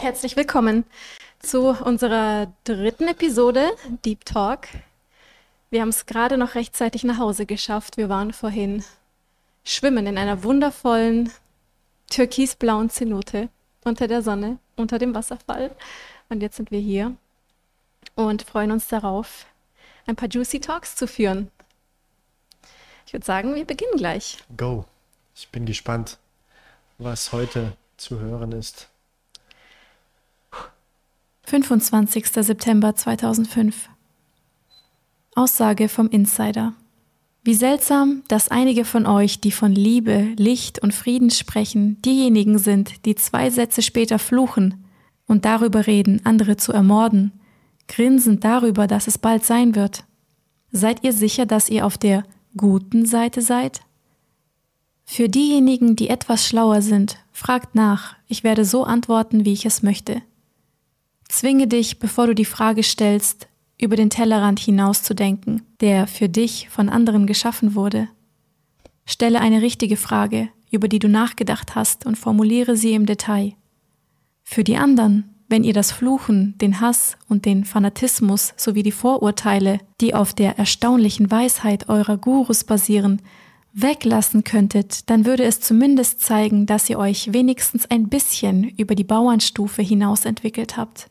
[0.00, 0.84] Herzlich willkommen
[1.40, 3.68] zu unserer dritten Episode
[4.04, 4.68] Deep Talk.
[5.70, 7.96] Wir haben es gerade noch rechtzeitig nach Hause geschafft.
[7.96, 8.84] Wir waren vorhin
[9.64, 11.32] schwimmen in einer wundervollen
[12.10, 13.48] türkisblauen Zenote
[13.82, 15.74] unter der Sonne, unter dem Wasserfall.
[16.28, 17.16] Und jetzt sind wir hier
[18.14, 19.46] und freuen uns darauf,
[20.06, 21.50] ein paar Juicy Talks zu führen.
[23.04, 24.38] Ich würde sagen, wir beginnen gleich.
[24.56, 24.84] Go.
[25.34, 26.18] Ich bin gespannt,
[26.98, 28.88] was heute zu hören ist.
[31.48, 32.26] 25.
[32.26, 33.88] September 2005.
[35.34, 36.74] Aussage vom Insider.
[37.42, 43.06] Wie seltsam, dass einige von euch, die von Liebe, Licht und Frieden sprechen, diejenigen sind,
[43.06, 44.84] die zwei Sätze später fluchen
[45.26, 47.32] und darüber reden, andere zu ermorden,
[47.86, 50.04] grinsend darüber, dass es bald sein wird.
[50.70, 52.24] Seid ihr sicher, dass ihr auf der
[52.58, 53.80] guten Seite seid?
[55.06, 59.82] Für diejenigen, die etwas schlauer sind, fragt nach, ich werde so antworten, wie ich es
[59.82, 60.20] möchte.
[61.28, 63.48] Zwinge dich, bevor du die Frage stellst,
[63.80, 68.08] über den Tellerrand hinauszudenken, der für dich von anderen geschaffen wurde.
[69.06, 73.54] Stelle eine richtige Frage, über die du nachgedacht hast und formuliere sie im Detail.
[74.42, 79.80] Für die anderen, wenn ihr das Fluchen, den Hass und den Fanatismus sowie die Vorurteile,
[80.00, 83.22] die auf der erstaunlichen Weisheit eurer Gurus basieren,
[83.72, 89.04] weglassen könntet, dann würde es zumindest zeigen, dass ihr euch wenigstens ein bisschen über die
[89.04, 91.08] Bauernstufe hinaus entwickelt habt.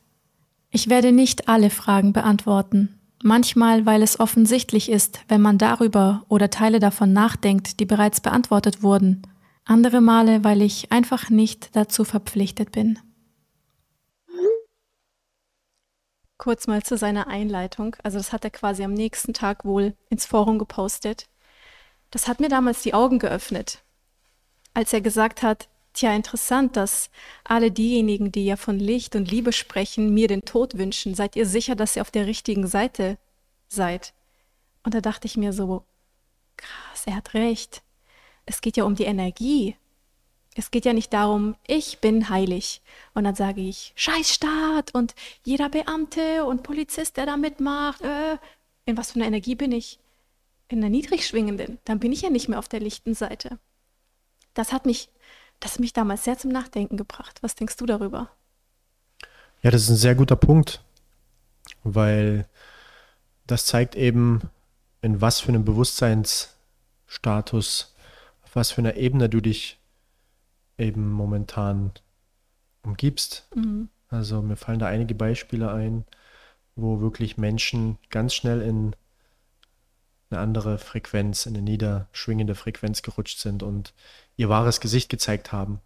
[0.78, 6.52] Ich werde nicht alle Fragen beantworten, manchmal weil es offensichtlich ist, wenn man darüber oder
[6.52, 9.23] Teile davon nachdenkt, die bereits beantwortet wurden,
[9.66, 13.00] andere Male, weil ich einfach nicht dazu verpflichtet bin.
[16.38, 20.28] Kurz mal zu seiner Einleitung, also das hat er quasi am nächsten Tag wohl ins
[20.28, 21.28] Forum gepostet.
[22.11, 23.83] Das hat mir damals die Augen geöffnet,
[24.75, 27.09] als er gesagt hat, Tja, interessant, dass
[27.44, 31.16] alle diejenigen, die ja von Licht und Liebe sprechen, mir den Tod wünschen.
[31.16, 33.17] Seid ihr sicher, dass ihr auf der richtigen Seite
[33.67, 34.14] seid?
[34.84, 35.86] Und da dachte ich mir so,
[36.55, 37.82] krass, er hat recht.
[38.45, 39.76] Es geht ja um die Energie.
[40.54, 42.83] Es geht ja nicht darum, ich bin heilig.
[43.16, 48.02] Und dann sage ich, scheiß Staat und jeder Beamte und Polizist, der da mitmacht.
[48.02, 48.38] Äh,
[48.86, 49.98] in was für einer Energie bin ich?
[50.67, 51.80] In der niedrig schwingenden.
[51.86, 53.58] Dann bin ich ja nicht mehr auf der lichten Seite.
[54.54, 55.10] Das hat mich
[55.60, 57.40] das hat mich damals sehr zum Nachdenken gebracht.
[57.42, 58.30] Was denkst du darüber?
[59.62, 60.84] Ja, das ist ein sehr guter Punkt,
[61.84, 62.48] weil
[63.48, 64.42] das zeigt eben,
[65.02, 67.96] in was für einem Bewusstseinsstatus,
[68.44, 69.80] auf was für einer Ebene du dich
[70.78, 71.92] eben momentan
[72.84, 73.48] umgibst.
[73.56, 73.90] Mhm.
[74.10, 76.06] Also mir fallen da einige Beispiele ein,
[76.76, 78.96] wo wirklich Menschen ganz schnell in
[80.30, 83.93] eine andere Frequenz, in eine niederschwingende Frequenz gerutscht sind und
[84.36, 85.80] ihr wahres Gesicht gezeigt haben,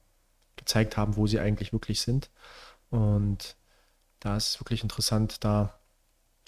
[0.55, 2.29] gezeigt haben, wo sie eigentlich wirklich sind.
[2.89, 3.55] Und
[4.19, 5.79] da ist es wirklich interessant, da,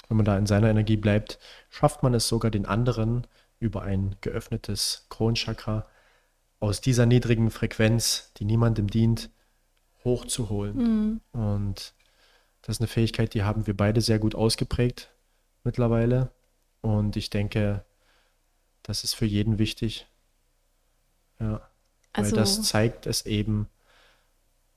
[0.07, 1.39] wenn man da in seiner Energie bleibt,
[1.69, 3.27] schafft man es sogar den anderen
[3.59, 5.85] über ein geöffnetes Kronchakra
[6.59, 9.29] aus dieser niedrigen Frequenz, die niemandem dient,
[10.03, 10.75] hochzuholen.
[10.75, 11.21] Mhm.
[11.31, 11.93] Und
[12.61, 15.13] das ist eine Fähigkeit, die haben wir beide sehr gut ausgeprägt
[15.63, 16.31] mittlerweile.
[16.83, 17.85] Und ich denke,
[18.83, 20.05] das ist für jeden wichtig.
[21.39, 21.61] Ja.
[22.11, 23.69] Also, weil das zeigt es eben,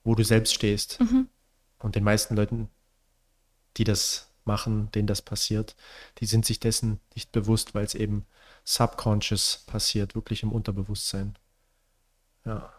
[0.04, 1.00] wo du selbst stehst.
[1.00, 1.28] Mhm.
[1.80, 2.70] Und den meisten Leuten,
[3.76, 5.74] die das machen, denen das passiert,
[6.18, 8.24] die sind sich dessen nicht bewusst, weil es eben
[8.62, 11.36] subconscious passiert, wirklich im Unterbewusstsein.
[12.44, 12.72] Ja.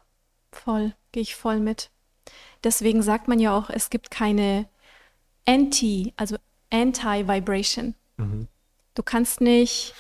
[0.54, 1.92] Voll, gehe ich voll mit.
[2.64, 4.70] Deswegen sagt man ja auch, es gibt keine
[5.46, 6.38] Anti, also
[6.72, 7.94] Anti-Vibration.
[8.16, 8.48] Mhm.
[8.98, 9.94] Du kannst nicht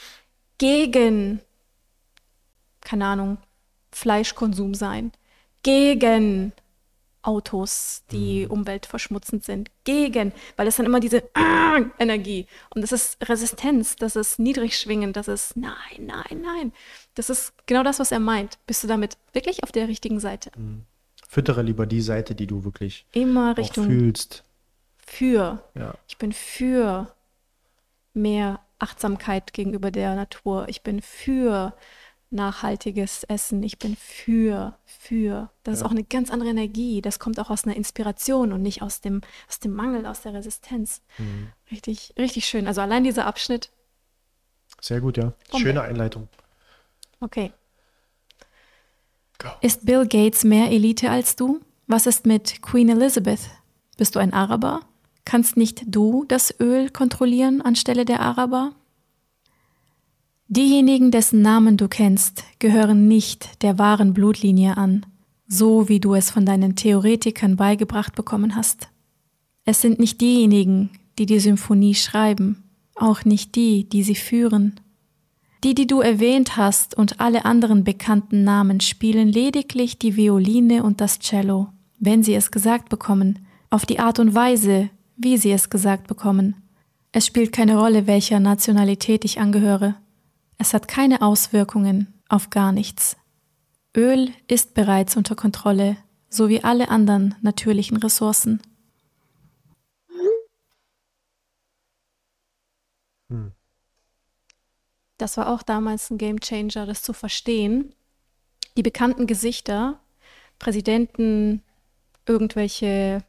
[0.57, 1.39] gegen,
[2.81, 3.37] keine Ahnung,
[3.91, 5.11] Fleischkonsum sein,
[5.61, 6.51] gegen
[7.21, 8.51] Autos, die mhm.
[8.51, 14.15] umweltverschmutzend sind, gegen, weil es dann immer diese äh, Energie und das ist Resistenz, das
[14.15, 16.73] ist niedrig schwingend, das ist nein, nein, nein.
[17.13, 18.57] Das ist genau das, was er meint.
[18.65, 20.49] Bist du damit wirklich auf der richtigen Seite?
[20.57, 20.85] Mhm.
[21.29, 24.43] Füttere lieber die Seite, die du wirklich immer Richtung fühlst.
[25.05, 25.61] Für.
[25.75, 25.93] Ja.
[26.07, 27.13] Ich bin für
[28.15, 30.65] mehr Achtsamkeit gegenüber der Natur.
[30.69, 31.74] Ich bin für
[32.29, 33.63] nachhaltiges Essen.
[33.63, 35.50] Ich bin für, für.
[35.63, 35.79] Das ja.
[35.79, 37.01] ist auch eine ganz andere Energie.
[37.01, 40.33] Das kommt auch aus einer Inspiration und nicht aus dem, aus dem Mangel, aus der
[40.33, 41.01] Resistenz.
[41.18, 41.51] Mhm.
[41.71, 42.68] Richtig, richtig schön.
[42.68, 43.71] Also allein dieser Abschnitt.
[44.81, 45.33] Sehr gut, ja.
[45.51, 45.65] Bombe.
[45.65, 46.27] Schöne Einleitung.
[47.19, 47.51] Okay.
[49.39, 49.50] Go.
[49.62, 51.62] Ist Bill Gates mehr Elite als du?
[51.88, 53.50] Was ist mit Queen Elizabeth?
[53.97, 54.81] Bist du ein Araber?
[55.27, 58.71] Kannst nicht du das Öl kontrollieren anstelle der Araber?
[60.47, 65.06] Diejenigen, dessen Namen du kennst, gehören nicht der wahren Blutlinie an.
[65.45, 68.88] so wie du es von deinen Theoretikern beigebracht bekommen hast.
[69.65, 72.63] Es sind nicht diejenigen, die die Symphonie schreiben,
[72.95, 74.79] auch nicht die, die sie führen.
[75.65, 81.01] Die, die du erwähnt hast und alle anderen bekannten Namen spielen lediglich die Violine und
[81.01, 81.68] das Cello,
[82.00, 83.39] wenn sie es gesagt bekommen,
[83.69, 86.55] auf die Art und Weise, wie sie es gesagt bekommen.
[87.11, 89.95] Es spielt keine Rolle, welcher Nationalität ich angehöre.
[90.57, 93.17] Es hat keine Auswirkungen auf gar nichts.
[93.95, 95.97] Öl ist bereits unter Kontrolle,
[96.29, 98.61] so wie alle anderen natürlichen Ressourcen.
[103.29, 103.53] Hm.
[105.17, 107.95] Das war auch damals ein Game Changer, das zu verstehen.
[108.77, 109.99] Die bekannten Gesichter,
[110.59, 111.63] Präsidenten,
[112.27, 113.23] irgendwelche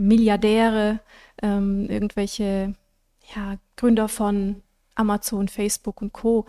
[0.00, 1.00] Milliardäre,
[1.42, 2.74] ähm, irgendwelche
[3.34, 4.62] ja, Gründer von
[4.94, 6.46] Amazon, Facebook und Co.,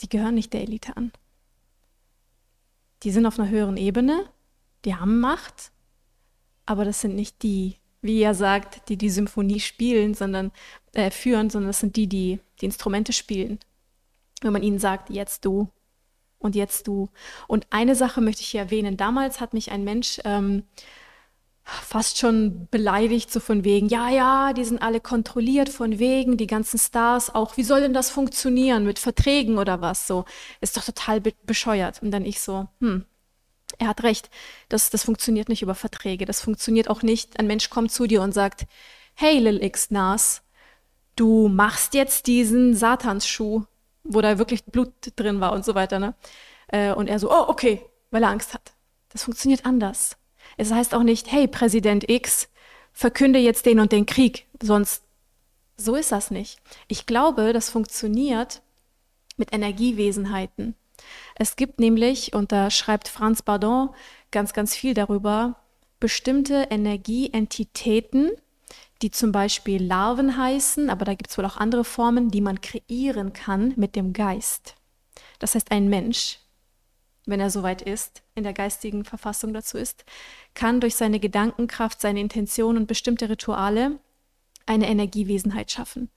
[0.00, 1.12] die gehören nicht der Elite an.
[3.02, 4.26] Die sind auf einer höheren Ebene,
[4.84, 5.72] die haben Macht,
[6.66, 10.52] aber das sind nicht die, wie er sagt, die die Symphonie spielen, sondern
[10.92, 13.58] äh, führen, sondern das sind die, die die Instrumente spielen.
[14.42, 15.68] Wenn man ihnen sagt, jetzt du
[16.38, 17.10] und jetzt du.
[17.46, 18.96] Und eine Sache möchte ich hier erwähnen.
[18.96, 20.64] Damals hat mich ein Mensch ähm,
[21.64, 26.46] fast schon beleidigt, so von wegen, ja, ja, die sind alle kontrolliert von wegen, die
[26.46, 30.06] ganzen Stars auch, wie soll denn das funktionieren mit Verträgen oder was?
[30.06, 30.24] So,
[30.60, 32.02] ist doch total be bescheuert.
[32.02, 33.04] Und dann ich so, hm,
[33.78, 34.30] er hat recht,
[34.68, 38.22] das, das funktioniert nicht über Verträge, das funktioniert auch nicht, ein Mensch kommt zu dir
[38.22, 38.66] und sagt,
[39.14, 40.42] hey Lil X Nas,
[41.16, 43.64] du machst jetzt diesen Satansschuh,
[44.04, 46.14] wo da wirklich Blut drin war und so weiter, ne?
[46.68, 48.72] Äh, und er so, oh, okay, weil er Angst hat.
[49.10, 50.16] Das funktioniert anders.
[50.56, 52.48] Es heißt auch nicht, hey, Präsident X,
[52.92, 55.02] verkünde jetzt den und den Krieg, sonst
[55.76, 56.58] so ist das nicht.
[56.88, 58.62] Ich glaube, das funktioniert
[59.36, 60.74] mit Energiewesenheiten.
[61.34, 63.90] Es gibt nämlich, und da schreibt Franz Bardon
[64.30, 65.56] ganz, ganz viel darüber,
[65.98, 68.32] bestimmte Energieentitäten,
[69.02, 72.60] die zum Beispiel Larven heißen, aber da gibt es wohl auch andere Formen, die man
[72.60, 74.74] kreieren kann mit dem Geist.
[75.38, 76.38] Das heißt, ein Mensch,
[77.30, 80.04] wenn er soweit ist, in der geistigen Verfassung dazu ist,
[80.54, 83.98] kann durch seine Gedankenkraft, seine Intention und bestimmte Rituale
[84.66, 86.10] eine Energiewesenheit schaffen.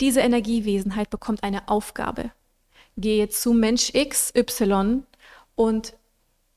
[0.00, 2.30] Diese Energiewesenheit bekommt eine Aufgabe.
[2.96, 5.04] Gehe zu Mensch X, Y
[5.54, 5.94] und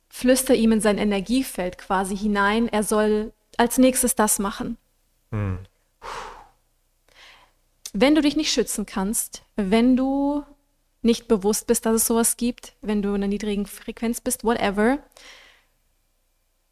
[0.09, 4.77] flüster ihm in sein Energiefeld quasi hinein, er soll als nächstes das machen.
[5.31, 5.59] Hm.
[7.93, 10.43] Wenn du dich nicht schützen kannst, wenn du
[11.01, 14.99] nicht bewusst bist, dass es sowas gibt, wenn du in einer niedrigen Frequenz bist, whatever,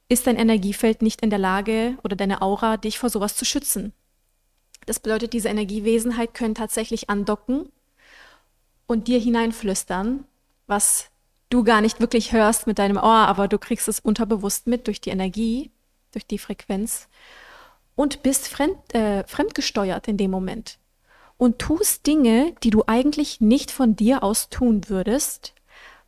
[0.08, 3.94] ist dein Energiefeld nicht in der Lage oder deine Aura, dich vor sowas zu schützen.
[4.86, 7.72] Das bedeutet, diese Energiewesenheit können tatsächlich andocken
[8.88, 10.26] und dir hineinflüstern,
[10.66, 11.10] was
[11.50, 15.02] du gar nicht wirklich hörst mit deinem Ohr, aber du kriegst es unterbewusst mit durch
[15.02, 15.72] die Energie,
[16.12, 17.08] durch die Frequenz
[17.96, 20.80] und bist fremd, äh, fremdgesteuert in dem Moment
[21.40, 25.56] und tust Dinge, die du eigentlich nicht von dir aus tun würdest,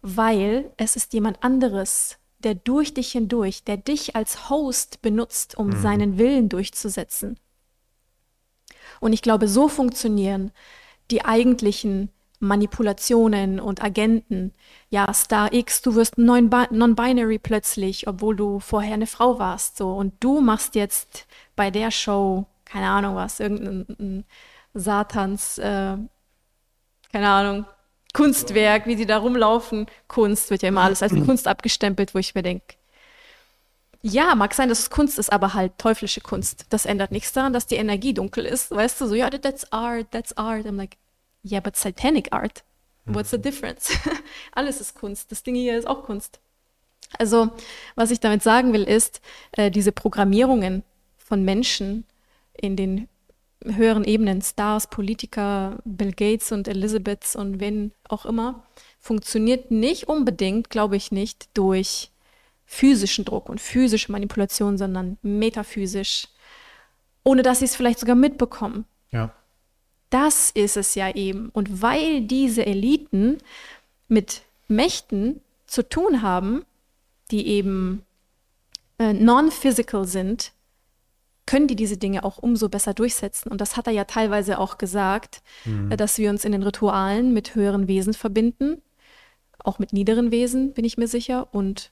[0.01, 5.68] weil es ist jemand anderes, der durch dich hindurch, der dich als Host benutzt, um
[5.68, 5.81] mhm.
[5.81, 7.39] seinen Willen durchzusetzen.
[9.00, 10.51] Und ich glaube, so funktionieren
[11.12, 14.54] die eigentlichen Manipulationen und Agenten.
[14.89, 19.78] Ja, Star X, du wirst non-binary plötzlich, obwohl du vorher eine Frau warst.
[19.78, 19.94] So.
[19.94, 21.25] Und du machst jetzt
[21.56, 24.26] bei der Show, keine Ahnung was, irgendein
[24.73, 25.97] Satans, äh,
[27.11, 27.66] keine Ahnung,
[28.13, 29.85] Kunstwerk, wie sie da rumlaufen.
[30.07, 32.75] Kunst wird ja immer alles als Kunst abgestempelt, wo ich mir denke,
[34.01, 36.66] ja, mag sein, dass es Kunst ist, aber halt teuflische Kunst.
[36.69, 38.71] Das ändert nichts daran, dass die Energie dunkel ist.
[38.71, 40.66] Weißt du, so, ja, that's art, that's art.
[40.66, 40.97] I'm like,
[41.45, 42.63] yeah, but satanic art.
[43.06, 43.92] What's the difference?
[44.54, 45.31] Alles ist Kunst.
[45.31, 46.40] Das Ding hier ist auch Kunst.
[47.18, 47.49] Also,
[47.95, 49.21] was ich damit sagen will, ist,
[49.54, 50.83] äh, diese Programmierungen
[51.18, 52.06] von Menschen
[52.54, 53.07] in den
[53.65, 58.63] höheren Ebenen, Stars, Politiker, Bill Gates und Elizabeth und wen auch immer,
[58.99, 62.11] funktioniert nicht unbedingt, glaube ich nicht, durch
[62.65, 66.27] physischen Druck und physische Manipulation, sondern metaphysisch,
[67.23, 68.85] ohne dass sie es vielleicht sogar mitbekommen.
[69.11, 69.33] Ja.
[70.09, 71.49] Das ist es ja eben.
[71.49, 73.37] Und weil diese Eliten
[74.07, 76.65] mit Mächten zu tun haben,
[77.31, 78.03] die eben
[78.99, 80.51] äh, non-physical sind,
[81.51, 83.51] können die diese Dinge auch umso besser durchsetzen.
[83.51, 85.89] Und das hat er ja teilweise auch gesagt, mhm.
[85.97, 88.81] dass wir uns in den Ritualen mit höheren Wesen verbinden,
[89.59, 91.53] auch mit niederen Wesen, bin ich mir sicher.
[91.53, 91.91] Und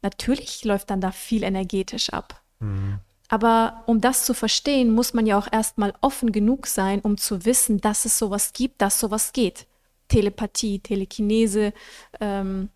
[0.00, 2.40] natürlich läuft dann da viel energetisch ab.
[2.60, 2.98] Mhm.
[3.28, 7.44] Aber um das zu verstehen, muss man ja auch erstmal offen genug sein, um zu
[7.44, 9.66] wissen, dass es sowas gibt, dass sowas geht.
[10.08, 11.74] Telepathie, Telekinese,
[12.22, 12.70] ähm,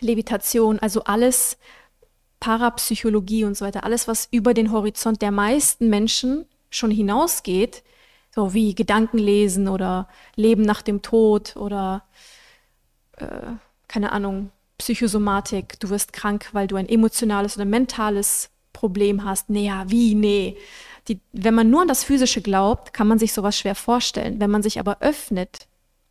[0.00, 1.58] Levitation, also alles,
[2.40, 7.82] Parapsychologie und so weiter, alles, was über den Horizont der meisten Menschen schon hinausgeht,
[8.34, 12.04] so wie Gedankenlesen oder Leben nach dem Tod oder
[13.16, 13.52] äh,
[13.88, 19.50] keine Ahnung, Psychosomatik, du wirst krank, weil du ein emotionales oder mentales Problem hast.
[19.50, 20.14] Nee, ja, wie?
[20.14, 20.56] Nee.
[21.08, 24.40] Die, wenn man nur an das Physische glaubt, kann man sich sowas schwer vorstellen.
[24.40, 25.66] Wenn man sich aber öffnet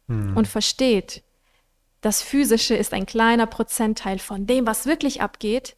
[0.07, 0.35] hm.
[0.35, 1.23] und versteht,
[2.01, 5.75] das Physische ist ein kleiner Prozentteil von dem, was wirklich abgeht,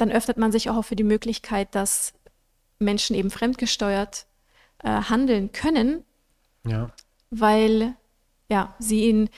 [0.00, 2.12] dann öffnet man sich auch für die Möglichkeit, dass
[2.78, 4.26] Menschen eben fremdgesteuert
[4.82, 6.04] äh, handeln können,
[6.66, 6.90] ja.
[7.30, 7.94] weil
[8.48, 9.30] ja, sie in,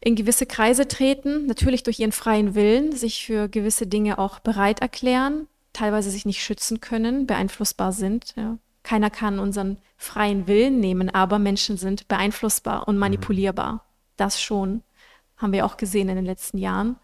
[0.00, 4.80] in gewisse Kreise treten, natürlich durch ihren freien Willen, sich für gewisse Dinge auch bereit
[4.80, 8.34] erklären, teilweise sich nicht schützen können, beeinflussbar sind.
[8.36, 8.58] Ja.
[8.82, 13.00] Keiner kann unseren freien Willen nehmen, aber Menschen sind beeinflussbar und mhm.
[13.00, 13.72] manipulierbar.
[13.74, 13.80] Mhm.
[14.16, 14.82] Das schon
[15.36, 16.96] haben wir auch gesehen in den letzten Jahren.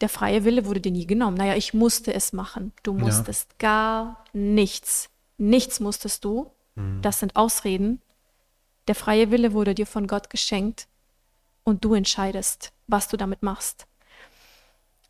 [0.00, 1.36] Der freie Wille wurde dir nie genommen.
[1.36, 2.72] Naja, ich musste es machen.
[2.82, 3.56] Du musstest ja.
[3.58, 5.08] gar nichts.
[5.38, 6.50] Nichts musstest du.
[6.74, 7.00] Mhm.
[7.02, 8.02] Das sind Ausreden.
[8.88, 10.88] Der freie Wille wurde dir von Gott geschenkt
[11.62, 13.86] und du entscheidest, was du damit machst.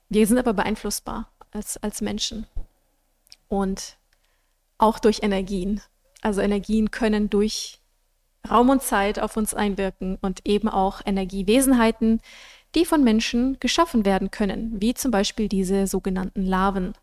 [0.09, 2.47] Wir sind aber beeinflussbar als, als Menschen
[3.49, 3.97] und
[4.79, 5.81] auch durch Energien.
[6.21, 7.81] Also Energien können durch
[8.49, 12.21] Raum und Zeit auf uns einwirken und eben auch Energiewesenheiten,
[12.75, 16.95] die von Menschen geschaffen werden können, wie zum Beispiel diese sogenannten Larven.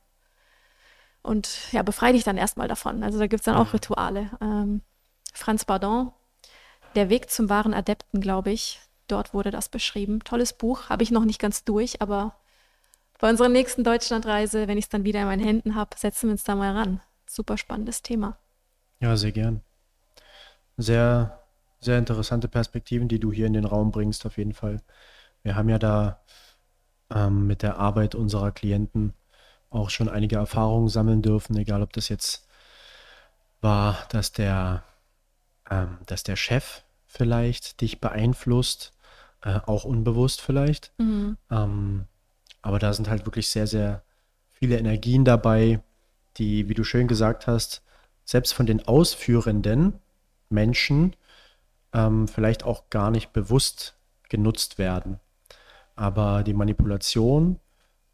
[1.24, 3.04] Und ja, befreie dich dann erstmal davon.
[3.04, 3.72] Also da gibt es dann auch mhm.
[3.72, 4.32] Rituale.
[4.42, 4.82] Ähm,
[5.34, 6.12] Franz Bardon,
[6.96, 10.24] Der Weg zum wahren Adepten, glaube ich, dort wurde das beschrieben.
[10.24, 12.36] Tolles Buch, habe ich noch nicht ganz durch, aber
[13.20, 16.32] bei unserer nächsten Deutschlandreise, wenn ich es dann wieder in meinen Händen habe, setzen wir
[16.32, 17.02] uns da mal ran.
[17.28, 18.38] Super spannendes Thema.
[19.00, 19.62] Ja, sehr gern.
[20.78, 21.40] Sehr,
[21.80, 24.82] sehr interessante Perspektiven, die du hier in den Raum bringst, auf jeden Fall.
[25.44, 26.22] Wir haben ja da
[27.14, 29.14] ähm, mit der Arbeit unserer Klienten
[29.70, 32.48] auch schon einige Erfahrungen sammeln dürfen, egal ob das jetzt
[33.62, 34.84] war, dass der,
[35.70, 38.94] ähm, dass der Chef vielleicht dich beeinflusst,
[39.42, 40.94] äh, auch unbewusst vielleicht.
[40.98, 41.38] Mhm.
[41.50, 42.06] Ähm,
[42.62, 44.04] aber da sind halt wirklich sehr, sehr
[44.52, 45.82] viele Energien dabei,
[46.38, 47.82] die, wie du schön gesagt hast,
[48.24, 50.00] selbst von den ausführenden
[50.50, 51.16] Menschen
[51.94, 53.96] ähm, vielleicht auch gar nicht bewusst
[54.30, 55.20] genutzt werden.
[56.02, 57.60] Aber die Manipulation,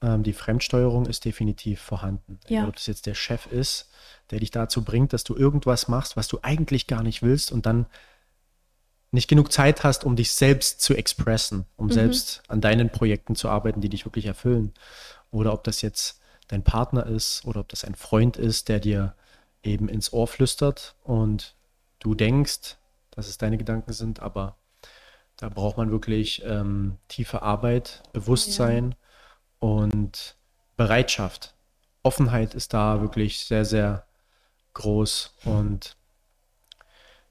[0.02, 2.38] ähm, die Fremdsteuerung ist definitiv vorhanden.
[2.50, 2.58] Ja.
[2.58, 3.90] Egal, ob das jetzt der Chef ist,
[4.30, 7.66] der dich dazu bringt, dass du irgendwas machst, was du eigentlich gar nicht willst und
[7.66, 7.86] dann
[9.12, 11.92] nicht genug Zeit hast, um dich selbst zu expressen, um mhm.
[11.94, 14.74] selbst an deinen Projekten zu arbeiten, die dich wirklich erfüllen.
[15.32, 19.16] Oder ob das jetzt dein Partner ist oder ob das ein Freund ist, der dir
[19.64, 21.56] eben ins Ohr flüstert und
[22.00, 22.76] du denkst,
[23.12, 24.58] dass es deine Gedanken sind, aber
[25.38, 28.98] da braucht man wirklich ähm, tiefe Arbeit, Bewusstsein ja.
[29.60, 30.36] und
[30.76, 31.54] Bereitschaft.
[32.04, 34.06] Offenheit ist da wirklich sehr, sehr
[34.74, 35.36] groß.
[35.46, 35.96] Und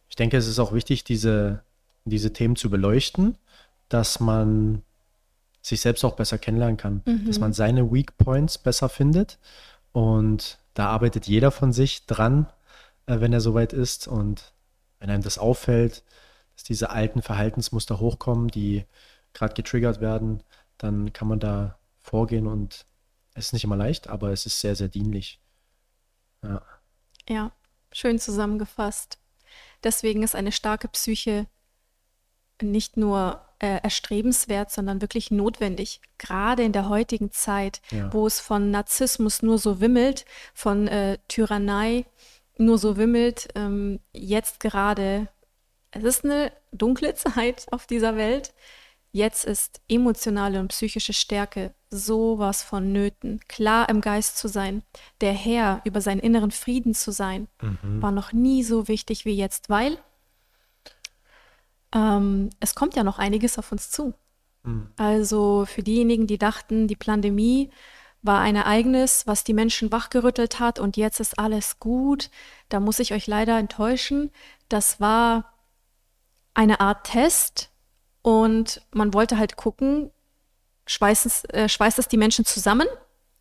[0.09, 1.63] ich denke, es ist auch wichtig, diese,
[2.05, 3.39] diese Themen zu beleuchten,
[3.89, 4.83] dass man
[5.63, 7.27] sich selbst auch besser kennenlernen kann, mhm.
[7.27, 9.39] dass man seine Weak Points besser findet.
[9.93, 12.47] Und da arbeitet jeder von sich dran,
[13.07, 14.07] äh, wenn er soweit ist.
[14.07, 14.53] Und
[15.01, 16.05] wenn einem das auffällt,
[16.57, 18.85] dass diese alten Verhaltensmuster hochkommen, die
[19.33, 20.43] gerade getriggert werden,
[20.79, 22.87] dann kann man da vorgehen und
[23.35, 25.41] es ist nicht immer leicht, aber es ist sehr, sehr dienlich.
[26.43, 26.63] Ja.
[27.29, 27.53] Ja,
[27.93, 29.19] schön zusammengefasst.
[29.85, 31.47] Deswegen ist eine starke Psyche
[32.63, 38.13] nicht nur äh, erstrebenswert, sondern wirklich notwendig, gerade in der heutigen Zeit, ja.
[38.13, 42.07] wo es von Narzissmus nur so wimmelt, von äh, Tyrannei
[42.59, 45.29] nur so wimmelt, ähm, jetzt gerade
[45.97, 48.55] es ist eine dunkle Zeit auf dieser Welt.
[49.13, 53.41] Jetzt ist emotionale und psychische Stärke sowas von Nöten.
[53.49, 54.83] Klar im Geist zu sein,
[55.21, 58.03] der Herr über seinen inneren Frieden zu sein, mhm.
[58.03, 59.97] war noch nie so wichtig wie jetzt, weil
[61.95, 64.13] ähm, es kommt ja noch einiges auf uns zu.
[64.65, 64.91] Mhm.
[64.97, 67.71] Also für diejenigen, die dachten, die Pandemie
[68.23, 72.31] war ein Ereignis, was die Menschen wachgerüttelt hat und jetzt ist alles gut,
[72.69, 74.31] da muss ich euch leider enttäuschen.
[74.69, 75.56] Das war
[76.57, 77.71] eine Art Test
[78.23, 80.11] und man wollte halt gucken,
[80.87, 82.89] schweißt es, äh, schweißt es die Menschen zusammen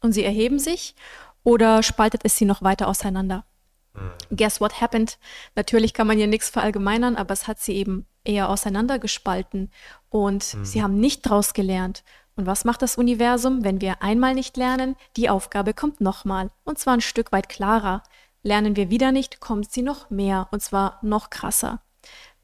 [0.02, 0.96] und sie erheben sich
[1.44, 3.46] oder spaltet es sie noch weiter auseinander?
[3.94, 4.36] Mhm.
[4.36, 5.18] Guess what happened?
[5.56, 9.72] Natürlich kann man hier nichts verallgemeinern, aber es hat sie eben eher auseinandergespalten
[10.10, 10.66] und mhm.
[10.66, 12.04] sie haben nicht draus gelernt.
[12.36, 14.98] Und was macht das Universum, wenn wir einmal nicht lernen?
[15.16, 18.04] Die Aufgabe kommt nochmal und zwar ein Stück weit klarer.
[18.44, 21.80] Lernen wir wieder nicht, kommt sie noch mehr und zwar noch krasser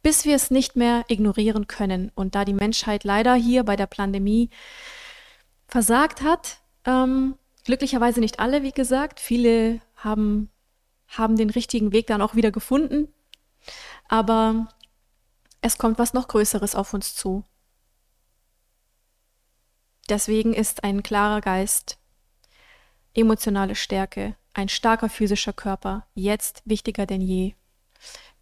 [0.02, 2.12] bis wir es nicht mehr ignorieren können.
[2.16, 4.50] Und da die Menschheit leider hier bei der Pandemie
[5.68, 9.20] versagt hat, ähm, Glücklicherweise nicht alle, wie gesagt.
[9.20, 10.50] Viele haben,
[11.08, 13.08] haben den richtigen Weg dann auch wieder gefunden.
[14.08, 14.68] Aber
[15.62, 17.44] es kommt was noch Größeres auf uns zu.
[20.10, 21.98] Deswegen ist ein klarer Geist,
[23.14, 27.54] emotionale Stärke, ein starker physischer Körper jetzt wichtiger denn je.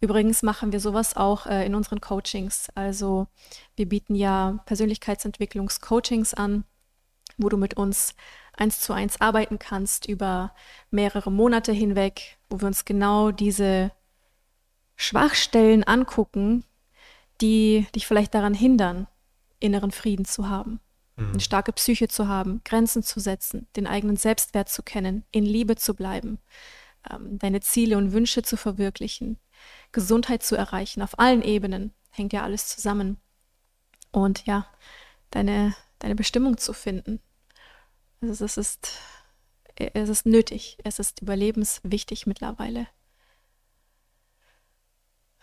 [0.00, 2.68] Übrigens machen wir sowas auch äh, in unseren Coachings.
[2.74, 3.26] Also
[3.76, 6.64] wir bieten ja Persönlichkeitsentwicklungscoachings an,
[7.36, 8.14] wo du mit uns
[8.56, 10.54] eins zu eins arbeiten kannst über
[10.90, 13.92] mehrere Monate hinweg, wo wir uns genau diese
[14.96, 16.64] Schwachstellen angucken,
[17.40, 19.06] die dich vielleicht daran hindern,
[19.58, 20.80] inneren Frieden zu haben,
[21.16, 21.30] mhm.
[21.30, 25.76] eine starke Psyche zu haben, Grenzen zu setzen, den eigenen Selbstwert zu kennen, in Liebe
[25.76, 26.38] zu bleiben,
[27.10, 29.38] ähm, deine Ziele und Wünsche zu verwirklichen,
[29.92, 33.18] Gesundheit zu erreichen, auf allen Ebenen hängt ja alles zusammen.
[34.12, 34.66] Und ja,
[35.30, 37.20] deine, deine Bestimmung zu finden.
[38.20, 38.98] Also es ist,
[39.76, 42.86] es ist nötig, es ist überlebenswichtig mittlerweile.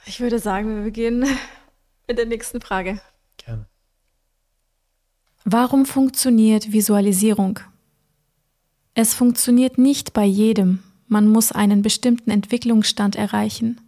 [0.06, 1.28] Ich würde sagen, wir beginnen
[2.08, 3.02] mit der nächsten Frage.
[3.38, 3.68] Gerne.
[5.44, 7.60] Warum funktioniert Visualisierung?
[8.94, 10.84] Es funktioniert nicht bei jedem.
[11.08, 13.80] Man muss einen bestimmten Entwicklungsstand erreichen.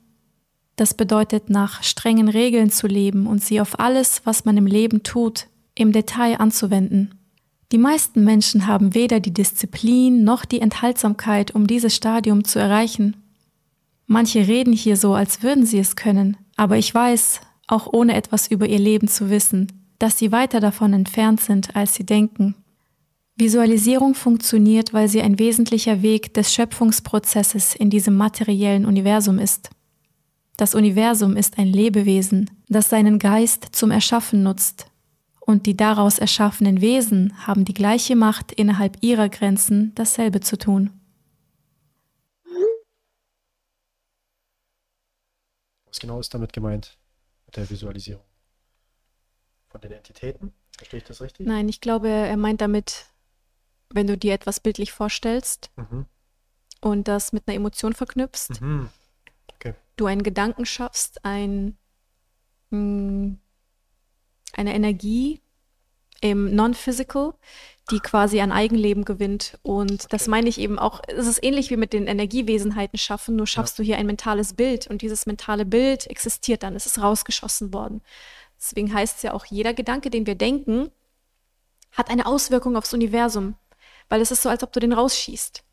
[0.79, 5.03] Das bedeutet, nach strengen Regeln zu leben und sie auf alles, was man im Leben
[5.03, 7.15] tut, im Detail anzuwenden.
[7.73, 13.17] Die meisten Menschen haben weder die Disziplin noch die Enthaltsamkeit, um dieses Stadium zu erreichen.
[14.07, 18.49] Manche reden hier so, als würden sie es können, aber ich weiß, auch ohne etwas
[18.49, 19.67] über ihr Leben zu wissen,
[19.99, 22.55] dass sie weiter davon entfernt sind, als sie denken.
[23.35, 29.71] Visualisierung funktioniert, weil sie ein wesentlicher Weg des Schöpfungsprozesses in diesem materiellen Universum ist.
[30.59, 34.91] Das Universum ist ein Lebewesen, das seinen Geist zum Erschaffen nutzt,
[35.39, 40.91] und die daraus erschaffenen Wesen haben die gleiche Macht innerhalb ihrer Grenzen, dasselbe zu tun.
[45.85, 46.97] Was genau ist damit gemeint,
[47.45, 48.25] mit der Visualisierung?
[49.69, 50.51] Von den Entitäten?
[50.75, 51.47] Verstehe ich das richtig?
[51.47, 53.05] Nein, ich glaube, er meint damit,
[53.91, 56.05] wenn du dir etwas bildlich vorstellst mhm.
[56.81, 58.89] und das mit einer Emotion verknüpfst, mhm.
[59.99, 61.77] Du einen Gedanken schaffst, ein,
[62.69, 63.39] mh, hm,
[64.53, 65.41] eine Energie
[66.21, 67.33] im Non-Physical,
[67.91, 69.57] die quasi ein Eigenleben gewinnt.
[69.61, 70.07] Und okay.
[70.09, 73.77] das meine ich eben auch, es ist ähnlich wie mit den Energiewesenheiten schaffen, nur schaffst
[73.77, 73.83] ja.
[73.83, 78.01] du hier ein mentales Bild und dieses mentale Bild existiert dann, es ist rausgeschossen worden.
[78.57, 80.91] Deswegen heißt es ja auch, jeder Gedanke, den wir denken,
[81.91, 83.55] hat eine Auswirkung aufs Universum,
[84.09, 85.63] weil es ist so, als ob du den rausschießt.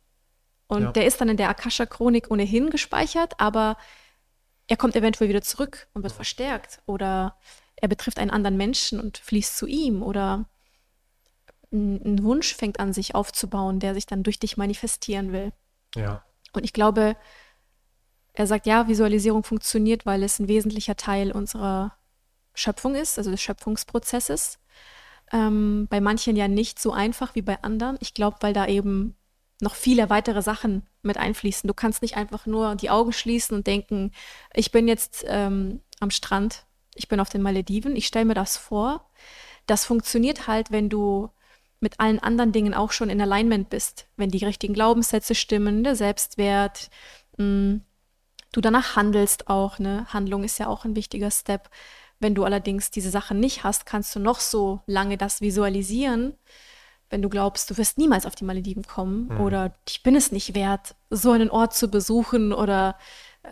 [0.69, 0.93] Und ja.
[0.93, 3.77] der ist dann in der Akasha-Chronik ohnehin gespeichert, aber
[4.69, 7.39] er kommt eventuell wieder zurück und wird verstärkt oder
[7.77, 10.49] er betrifft einen anderen Menschen und fließt zu ihm oder
[11.73, 15.53] ein, Wunsch fängt an, sich aufzubauen, der sich dann durch dich manifestieren will.
[15.95, 16.25] Ja.
[16.53, 17.17] Und ich glaube,
[18.33, 21.97] er sagt, ja, Visualisierung funktioniert, weil es ein wesentlicher Teil unserer
[22.55, 24.59] Schöpfung ist, also des Schöpfungsprozesses.
[25.33, 27.97] Ähm, bei manchen ja nicht so einfach wie bei anderen.
[28.01, 29.17] Ich glaube, weil da eben
[29.61, 31.67] noch viele weitere Sachen mit einfließen.
[31.67, 34.13] Du kannst nicht einfach nur die Augen schließen und denken,
[34.55, 38.57] ich bin jetzt ähm, am Strand, ich bin auf den Malediven, ich stelle mir das
[38.57, 39.09] vor.
[39.67, 41.31] Das funktioniert halt, wenn du
[41.81, 45.97] mit allen anderen Dingen auch schon in Alignment bist, wenn die richtigen Glaubenssätze stimmen, der
[45.97, 46.91] Selbstwert,
[47.37, 47.85] mh, mm,
[48.53, 50.07] du danach handelst auch, ne?
[50.13, 51.69] Handlung ist ja auch ein wichtiger Step.
[52.19, 56.35] Wenn du allerdings diese Sachen nicht hast, kannst du noch so lange das visualisieren,
[57.11, 59.41] wenn du glaubst, du wirst niemals auf die Malediven kommen mhm.
[59.41, 62.97] oder ich bin es nicht wert, so einen Ort zu besuchen oder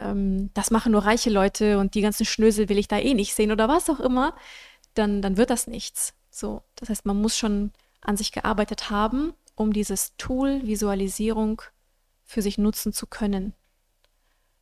[0.00, 3.34] ähm, das machen nur reiche Leute und die ganzen Schnösel will ich da eh nicht
[3.34, 4.34] sehen oder was auch immer,
[4.94, 6.14] dann, dann wird das nichts.
[6.30, 11.62] So, das heißt, man muss schon an sich gearbeitet haben, um dieses Tool Visualisierung
[12.24, 13.54] für sich nutzen zu können.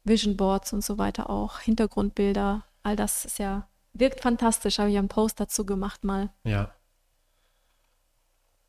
[0.05, 4.98] Vision Boards und so weiter auch, Hintergrundbilder, all das ist ja, wirkt fantastisch, habe ich
[4.98, 6.31] einen Post dazu gemacht mal.
[6.44, 6.74] Ja.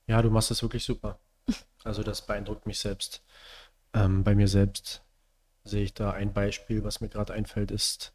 [0.08, 1.20] Ja, du machst das wirklich super.
[1.84, 3.24] Also das beeindruckt mich selbst.
[3.94, 5.04] Ähm, bei mir selbst
[5.64, 8.14] sehe ich da ein Beispiel, was mir gerade einfällt, ist,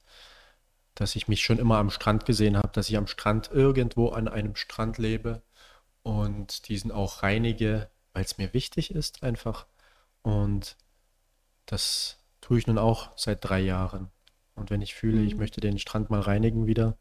[0.95, 4.29] dass ich mich schon immer am Strand gesehen habe, dass ich am Strand irgendwo an
[4.29, 5.43] einem Strand lebe
[6.03, 9.67] und diesen auch reinige, weil es mir wichtig ist einfach.
[10.23, 10.77] Und
[11.67, 14.11] das tue ich nun auch seit drei Jahren.
[14.55, 15.27] Und wenn ich fühle, mhm.
[15.27, 16.99] ich möchte den Strand mal reinigen wieder,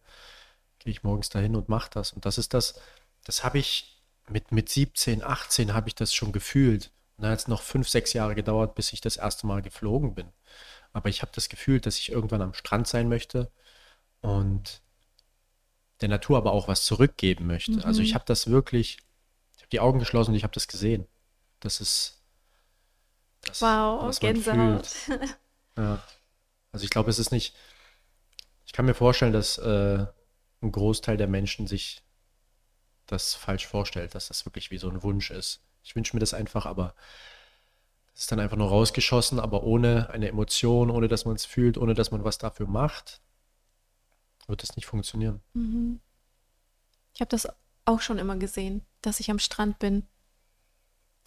[0.80, 2.14] gehe ich morgens dahin und mache das.
[2.14, 2.80] Und das ist das,
[3.24, 3.97] das habe ich
[4.30, 6.92] mit, mit 17, 18 habe ich das schon gefühlt.
[7.18, 10.14] Und dann hat es noch fünf, sechs Jahre gedauert, bis ich das erste Mal geflogen
[10.16, 10.32] bin.
[10.94, 13.52] Aber ich habe das Gefühl, dass ich irgendwann am Strand sein möchte
[14.22, 14.82] und
[16.02, 17.72] der Natur aber auch was zurückgeben möchte.
[17.72, 17.84] Mhm.
[17.84, 18.98] Also ich habe das wirklich,
[19.56, 21.08] ich habe die Augen geschlossen und ich habe das gesehen.
[21.60, 22.22] Das ist,
[23.42, 24.90] Das, wow, was Gänsehaut.
[25.78, 26.02] Ja.
[26.72, 27.56] Also ich glaube, es ist nicht,
[28.66, 30.08] ich kann mir vorstellen, dass äh,
[30.64, 32.02] ein Großteil der Menschen sich
[33.08, 35.62] das falsch vorstellt, dass das wirklich wie so ein Wunsch ist.
[35.84, 36.94] Ich wünsche mir das einfach, aber
[38.14, 41.78] das ist dann einfach nur rausgeschossen, aber ohne eine Emotion, ohne dass man es fühlt,
[41.78, 43.22] ohne dass man was dafür macht,
[44.48, 45.42] wird es nicht funktionieren.
[45.54, 46.00] Mhm.
[47.14, 47.48] Ich habe das
[47.86, 50.04] auch schon immer gesehen, dass ich am Strand bin.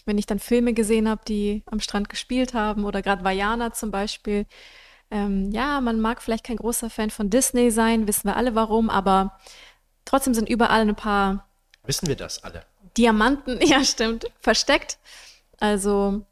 [0.05, 3.91] Wenn ich dann Filme gesehen habe, die am Strand gespielt haben oder gerade Vajana zum
[3.91, 4.47] Beispiel.
[5.11, 8.91] Ähm, ja, man mag vielleicht kein großer Fan von Disney sein, wissen wir alle warum,
[8.91, 9.39] aber
[10.05, 11.50] trotzdem sind überall ein paar.
[11.85, 12.65] Wissen wir das alle?
[12.97, 14.99] Diamanten, ja, stimmt, versteckt.
[15.59, 16.25] Also,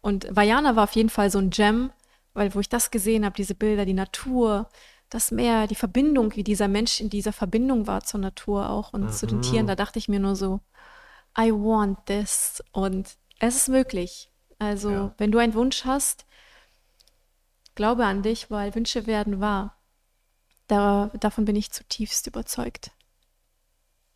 [0.00, 1.92] und Vajana war auf jeden Fall so ein Gem,
[2.34, 4.68] weil wo ich das gesehen habe, diese Bilder, die Natur,
[5.10, 9.04] das Meer, die Verbindung, wie dieser Mensch in dieser Verbindung war zur Natur auch und
[9.04, 9.12] mhm.
[9.12, 9.42] zu den mhm.
[9.42, 10.60] Tieren, da dachte ich mir nur so,
[11.38, 12.62] I want this.
[12.72, 14.30] Und es ist möglich.
[14.58, 15.14] Also, ja.
[15.18, 16.24] wenn du einen Wunsch hast,
[17.74, 19.76] glaube an dich, weil Wünsche werden wahr.
[20.68, 22.92] Da, davon bin ich zutiefst überzeugt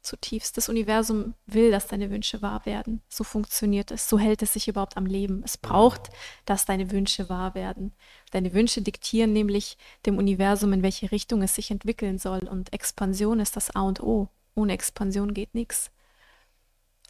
[0.06, 0.56] zutiefst.
[0.56, 3.02] Das Universum will, dass deine Wünsche wahr werden.
[3.08, 4.08] So funktioniert es.
[4.08, 5.42] So hält es sich überhaupt am Leben.
[5.44, 6.10] Es braucht,
[6.44, 7.92] dass deine Wünsche wahr werden.
[8.30, 12.48] Deine Wünsche diktieren nämlich dem Universum, in welche Richtung es sich entwickeln soll.
[12.48, 14.28] Und Expansion ist das A und O.
[14.54, 15.90] Ohne Expansion geht nichts.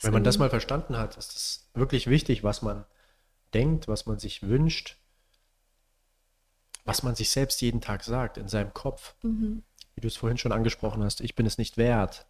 [0.00, 2.84] Wenn man das mal verstanden hat, ist es wirklich wichtig, was man
[3.54, 4.98] denkt, was man sich wünscht,
[6.84, 9.14] was man sich selbst jeden Tag sagt in seinem Kopf.
[9.22, 9.62] Mhm.
[9.94, 12.26] Wie du es vorhin schon angesprochen hast, ich bin es nicht wert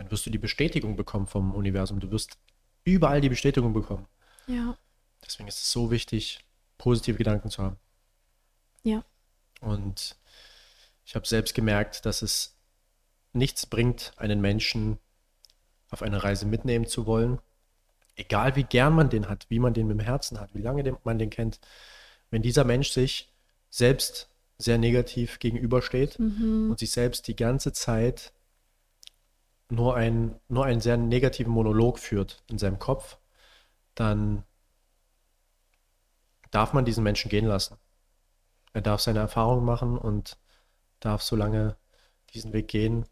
[0.00, 2.00] dann wirst du die Bestätigung bekommen vom Universum.
[2.00, 2.38] Du wirst
[2.84, 4.06] überall die Bestätigung bekommen.
[4.46, 4.78] Ja.
[5.22, 6.40] Deswegen ist es so wichtig,
[6.78, 7.76] positive Gedanken zu haben.
[8.82, 9.04] Ja.
[9.60, 10.16] Und
[11.04, 12.56] ich habe selbst gemerkt, dass es
[13.34, 14.98] nichts bringt, einen Menschen
[15.90, 17.38] auf eine Reise mitnehmen zu wollen.
[18.16, 20.96] Egal wie gern man den hat, wie man den mit dem Herzen hat, wie lange
[21.04, 21.60] man den kennt.
[22.30, 23.30] Wenn dieser Mensch sich
[23.68, 26.70] selbst sehr negativ gegenübersteht mhm.
[26.70, 28.32] und sich selbst die ganze Zeit
[29.70, 33.18] nur, ein, nur einen sehr negativen Monolog führt in seinem Kopf,
[33.94, 34.44] dann
[36.50, 37.76] darf man diesen Menschen gehen lassen.
[38.72, 40.38] Er darf seine Erfahrungen machen und
[41.00, 41.76] darf so lange
[42.34, 43.06] diesen Weg gehen,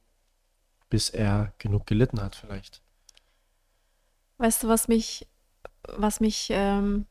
[0.88, 2.82] bis er genug gelitten hat, vielleicht.
[4.38, 5.26] Weißt du, was mich,
[5.82, 7.06] was mich, ähm,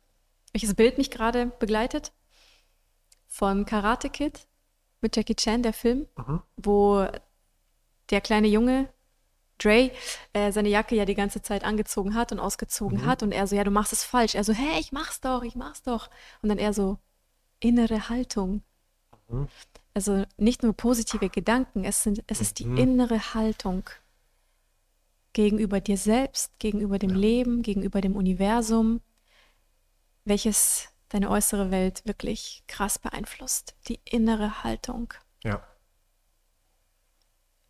[0.53, 2.13] welches Bild mich gerade begleitet?
[3.27, 4.47] Von Karate Kid
[5.01, 6.41] mit Jackie Chan, der Film, mhm.
[6.55, 7.05] wo
[8.10, 8.89] der kleine Junge
[9.58, 9.91] Dre
[10.34, 13.06] äh, seine Jacke ja die ganze Zeit angezogen hat und ausgezogen mhm.
[13.06, 14.36] hat und er so, ja, du machst es falsch.
[14.36, 16.10] Er so, hey, ich mach's doch, ich mach's doch.
[16.41, 16.98] Und dann er so,
[17.60, 18.62] innere Haltung.
[19.28, 19.48] Mhm.
[19.93, 22.78] Also nicht nur positive Gedanken, es, sind, es ist die mhm.
[22.78, 23.89] innere Haltung
[25.34, 27.15] gegenüber dir selbst, gegenüber dem ja.
[27.15, 29.02] Leben, gegenüber dem Universum,
[30.26, 33.76] welches deine äußere Welt wirklich krass beeinflusst.
[33.88, 35.13] Die innere Haltung.
[35.43, 35.65] Ja.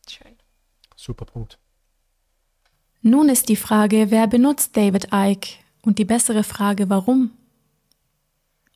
[0.09, 0.37] Schön.
[0.95, 1.59] Super Punkt.
[3.07, 7.31] Nun ist die Frage, wer benutzt David Icke und die bessere Frage, warum?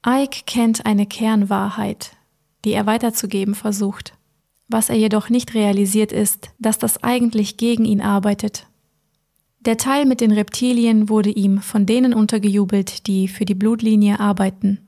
[0.08, 2.12] Icke kennt eine Kernwahrheit,
[2.64, 4.14] die er weiterzugeben versucht.
[4.70, 8.68] Was er jedoch nicht realisiert ist, dass das eigentlich gegen ihn arbeitet.
[9.60, 14.80] Der Teil mit den Reptilien wurde ihm von denen untergejubelt, die für die Blutlinie arbeiten.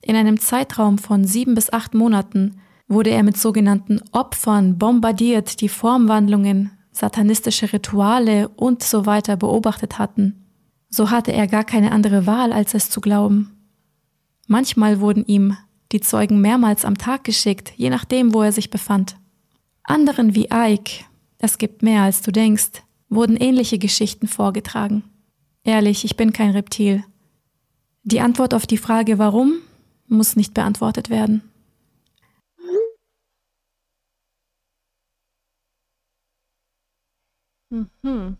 [0.00, 5.68] In einem Zeitraum von sieben bis acht Monaten wurde er mit sogenannten Opfern bombardiert, die
[5.68, 10.46] Formwandlungen, satanistische Rituale und so weiter beobachtet hatten,
[10.88, 13.52] so hatte er gar keine andere Wahl, als es zu glauben.
[14.46, 15.56] Manchmal wurden ihm
[15.92, 19.16] die Zeugen mehrmals am Tag geschickt, je nachdem, wo er sich befand.
[19.82, 21.04] Anderen wie Ike,
[21.38, 25.04] es gibt mehr als du denkst, wurden ähnliche Geschichten vorgetragen.
[25.64, 27.04] Ehrlich, ich bin kein Reptil.
[28.04, 29.54] Die Antwort auf die Frage warum
[30.08, 31.42] muss nicht beantwortet werden.
[37.70, 38.38] Mhm.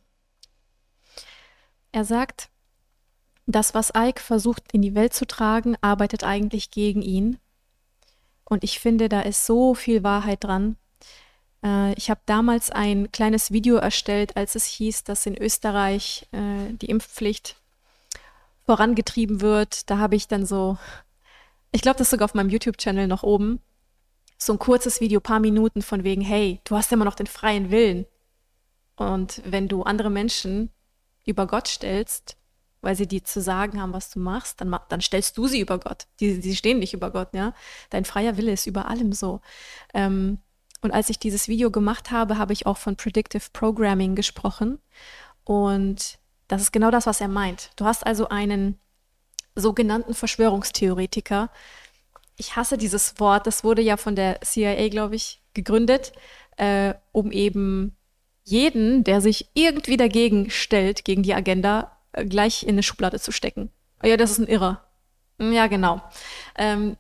[1.93, 2.51] Er sagt,
[3.47, 7.39] das, was Ike versucht in die Welt zu tragen, arbeitet eigentlich gegen ihn.
[8.45, 10.77] Und ich finde, da ist so viel Wahrheit dran.
[11.65, 16.73] Äh, ich habe damals ein kleines Video erstellt, als es hieß, dass in Österreich äh,
[16.73, 17.57] die Impfpflicht
[18.65, 19.91] vorangetrieben wird.
[19.91, 20.77] Da habe ich dann so,
[21.73, 23.61] ich glaube, das ist sogar auf meinem YouTube-Channel noch oben,
[24.39, 27.71] so ein kurzes Video, paar Minuten von wegen, hey, du hast immer noch den freien
[27.71, 28.07] Willen.
[28.97, 30.71] Und wenn du andere Menschen
[31.25, 32.37] über Gott stellst,
[32.81, 35.79] weil sie dir zu sagen haben, was du machst, dann, dann stellst du sie über
[35.79, 36.07] Gott.
[36.21, 37.53] Die, die stehen nicht über Gott, ja.
[37.91, 39.41] Dein freier Wille ist über allem so.
[39.93, 40.39] Ähm,
[40.83, 44.79] und als ich dieses Video gemacht habe, habe ich auch von Predictive Programming gesprochen.
[45.45, 47.71] Und das ist genau das, was er meint.
[47.77, 48.79] Du hast also einen
[49.55, 51.51] sogenannten Verschwörungstheoretiker.
[52.37, 56.13] Ich hasse dieses Wort, das wurde ja von der CIA, glaube ich, gegründet,
[56.57, 57.97] äh, um eben
[58.47, 63.33] jeden, der sich irgendwie dagegen stellt, gegen die Agenda, äh, gleich in eine Schublade zu
[63.33, 63.71] stecken.
[64.03, 64.85] Ja, das ist ein Irrer.
[65.39, 66.01] Ja, genau.
[66.57, 66.97] Ähm,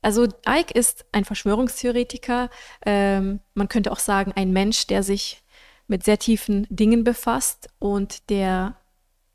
[0.00, 2.48] also Ike ist ein Verschwörungstheoretiker.
[2.86, 5.42] Ähm, man könnte auch sagen, ein Mensch, der sich
[5.86, 8.76] mit sehr tiefen Dingen befasst und der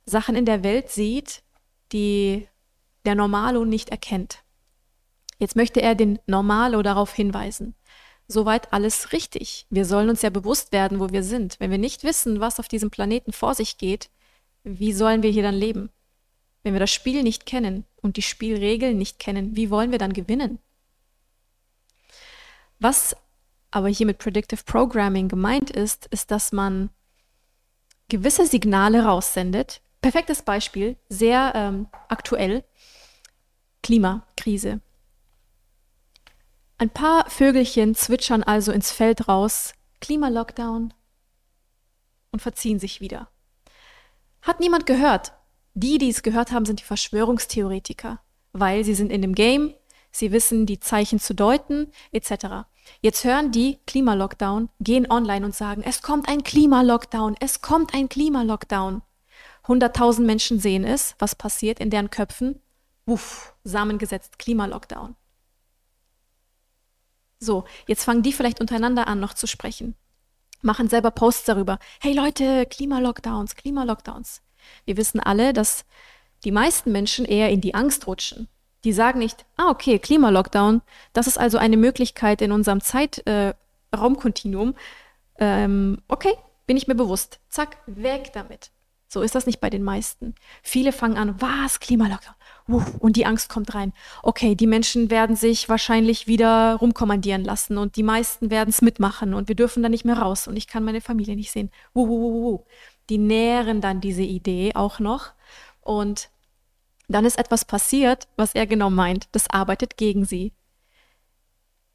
[0.06, 1.44] Sachen in der Welt sieht,
[1.92, 2.48] die
[3.06, 4.44] der Normalo nicht erkennt.
[5.40, 7.76] Jetzt möchte er den Normalo darauf hinweisen.
[8.28, 9.66] Soweit alles richtig.
[9.70, 11.60] Wir sollen uns ja bewusst werden, wo wir sind.
[11.60, 14.10] Wenn wir nicht wissen, was auf diesem Planeten vor sich geht,
[14.64, 15.90] wie sollen wir hier dann leben?
[16.64, 20.12] Wenn wir das Spiel nicht kennen und die Spielregeln nicht kennen, wie wollen wir dann
[20.12, 20.60] gewinnen?
[22.80, 23.16] Was
[23.72, 26.90] aber hier mit Predictive Programming gemeint ist, ist, dass man
[28.10, 29.82] gewisse Signale raussendet.
[30.02, 32.64] Perfektes Beispiel, sehr ähm, aktuell,
[33.84, 34.82] Klimakrise.
[36.80, 40.94] Ein paar Vögelchen zwitschern also ins Feld raus, Klimalockdown
[42.32, 43.30] und verziehen sich wieder.
[44.44, 45.34] Hat niemand gehört.
[45.74, 48.20] Die, die es gehört haben, sind die Verschwörungstheoretiker,
[48.54, 49.74] weil sie sind in dem Game,
[50.12, 52.68] sie wissen die Zeichen zu deuten, etc.
[53.02, 58.08] Jetzt hören die Klimalockdown, gehen online und sagen, es kommt ein Klimalockdown, es kommt ein
[58.08, 59.02] Klimalockdown.
[59.66, 62.62] 100.000 Menschen sehen es, was passiert in deren Köpfen.
[63.06, 65.16] Uff, Samen gesetzt, Klimalockdown.
[67.40, 69.96] So, jetzt fangen die vielleicht untereinander an, noch zu sprechen.
[70.62, 71.78] Machen selber Posts darüber.
[72.02, 74.42] Hey Leute, Klimalockdowns, Klimalockdowns.
[74.86, 75.86] Wir wissen alle, dass
[76.44, 78.48] die meisten Menschen eher in die Angst rutschen.
[78.84, 80.82] Die sagen nicht, ah, okay, Klimalockdown,
[81.14, 84.76] das ist also eine Möglichkeit in unserem Zeitraumkontinuum.
[85.40, 86.34] Äh, ähm, okay,
[86.66, 87.40] bin ich mir bewusst.
[87.50, 88.72] Zack, weg damit.
[89.08, 90.34] So ist das nicht bei den meisten.
[90.64, 92.36] Viele fangen an, was, Klimalockdown?
[92.68, 93.94] Und die Angst kommt rein.
[94.24, 99.34] Okay, die Menschen werden sich wahrscheinlich wieder rumkommandieren lassen und die meisten werden es mitmachen
[99.34, 101.72] und wir dürfen da nicht mehr raus und ich kann meine Familie nicht sehen.
[103.10, 105.32] Die nähren dann diese Idee auch noch.
[105.82, 106.30] Und
[107.08, 109.30] dann ist etwas passiert, was er genau meint.
[109.32, 110.52] Das arbeitet gegen sie.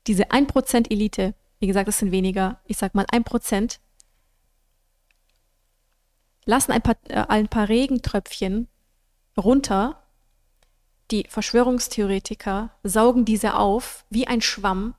[0.07, 3.79] Diese 1% Elite, wie gesagt, das sind weniger, ich sag mal 1%,
[6.45, 8.69] lassen ein paar, äh, ein paar Regentröpfchen
[9.37, 10.02] runter.
[11.13, 14.95] Die Verschwörungstheoretiker saugen diese auf wie ein Schwamm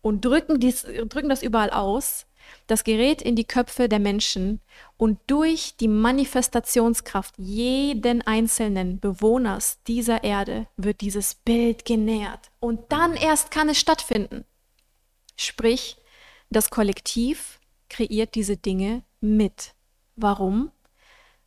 [0.00, 2.26] und drücken, dies, drücken das überall aus
[2.66, 4.60] das gerät in die Köpfe der Menschen
[4.96, 13.14] und durch die Manifestationskraft jeden einzelnen Bewohners dieser Erde wird dieses Bild genährt und dann
[13.14, 14.44] erst kann es stattfinden.
[15.36, 15.96] Sprich,
[16.50, 19.74] das Kollektiv kreiert diese Dinge mit.
[20.16, 20.70] Warum?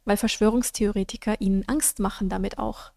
[0.04, 2.92] Weil Verschwörungstheoretiker ihnen Angst machen damit auch.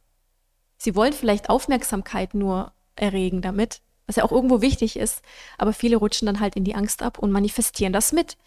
[0.79, 5.23] Sie wollen vielleicht Aufmerksamkeit nur erregen damit, was ja auch irgendwo wichtig ist,
[5.59, 8.39] aber viele rutschen dann halt in die Angst ab und manifestieren das mit.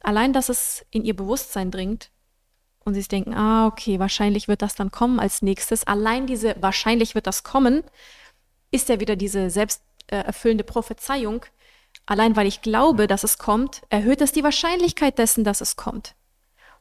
[0.00, 2.10] Allein, dass es in ihr Bewusstsein dringt
[2.84, 5.84] und sie denken, ah, okay, wahrscheinlich wird das dann kommen als nächstes.
[5.84, 7.82] Allein diese wahrscheinlich wird das kommen,
[8.70, 11.44] ist ja wieder diese selbsterfüllende Prophezeiung.
[12.06, 16.14] Allein weil ich glaube, dass es kommt, erhöht es die Wahrscheinlichkeit dessen, dass es kommt.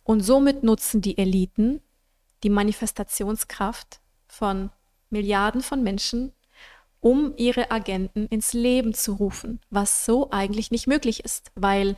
[0.04, 1.82] Und somit nutzen die Eliten
[2.43, 4.70] die Manifestationskraft von
[5.10, 6.34] Milliarden von Menschen
[7.00, 11.96] um ihre Agenten ins Leben zu rufen, was so eigentlich nicht möglich ist, weil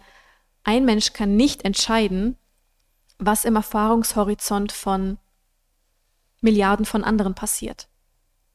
[0.64, 2.38] ein Mensch kann nicht entscheiden,
[3.18, 5.18] was im Erfahrungshorizont von
[6.42, 7.90] Milliarden von anderen passiert.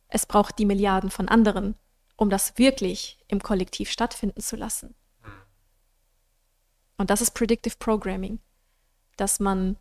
[0.09, 1.75] Es braucht die Milliarden von anderen,
[2.17, 4.95] um das wirklich im Kollektiv stattfinden zu lassen.
[6.97, 8.39] Und das ist Predictive Programming,
[9.17, 9.77] dass man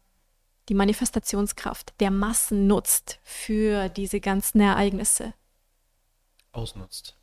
[0.70, 5.34] die Manifestationskraft der Massen nutzt für diese ganzen Ereignisse,
[6.52, 7.18] ausnutzt.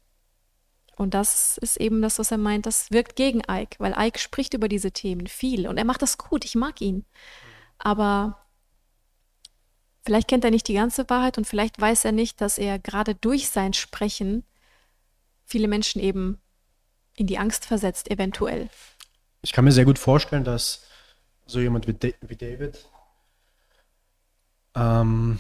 [0.96, 4.52] Und das ist eben das, was er meint, das wirkt gegen Ike, weil Ike spricht
[4.52, 7.06] über diese Themen viel und er macht das gut, ich mag ihn.
[7.78, 8.44] Aber
[10.04, 13.14] vielleicht kennt er nicht die ganze Wahrheit und vielleicht weiß er nicht, dass er gerade
[13.14, 14.44] durch sein Sprechen
[15.46, 16.38] viele Menschen eben
[17.16, 18.68] in die Angst versetzt, eventuell.
[19.42, 20.84] Ich kann mir sehr gut vorstellen, dass
[21.46, 22.86] so jemand wie, David
[24.74, 25.38] ähm,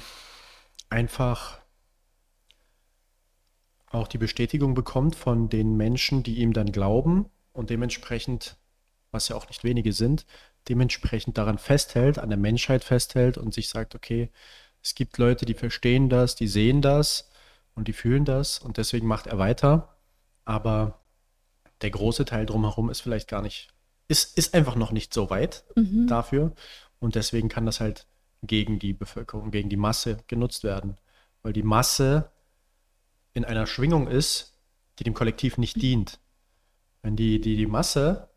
[0.88, 1.60] einfach
[3.90, 8.56] auch die Bestätigung bekommt von den Menschen, die ihm dann glauben und dementsprechend,
[9.10, 10.26] was ja auch nicht wenige sind,
[10.68, 14.30] dementsprechend daran festhält, an der Menschheit festhält und sich sagt, okay,
[14.82, 17.30] es gibt Leute, die verstehen das, die sehen das
[17.74, 19.96] und die fühlen das und deswegen macht er weiter.
[20.44, 21.00] Aber
[21.82, 23.68] der große Teil drumherum ist vielleicht gar nicht,
[24.08, 26.06] ist, ist einfach noch nicht so weit mhm.
[26.06, 26.52] dafür
[26.98, 28.06] und deswegen kann das halt
[28.42, 30.96] gegen die Bevölkerung, gegen die Masse genutzt werden.
[31.42, 32.30] weil die Masse
[33.32, 34.52] in einer Schwingung ist,
[34.98, 36.20] die dem Kollektiv nicht dient.
[37.00, 38.28] Wenn die, die, die Masse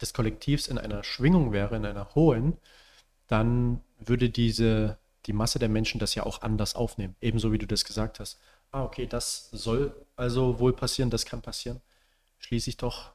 [0.00, 2.56] des Kollektivs in einer Schwingung wäre, in einer hohen,
[3.26, 7.16] dann würde diese, die Masse der Menschen das ja auch anders aufnehmen.
[7.20, 8.38] Ebenso wie du das gesagt hast.
[8.70, 11.82] Ah, okay, das soll also wohl passieren, das kann passieren.
[12.38, 13.12] Schließe ich doch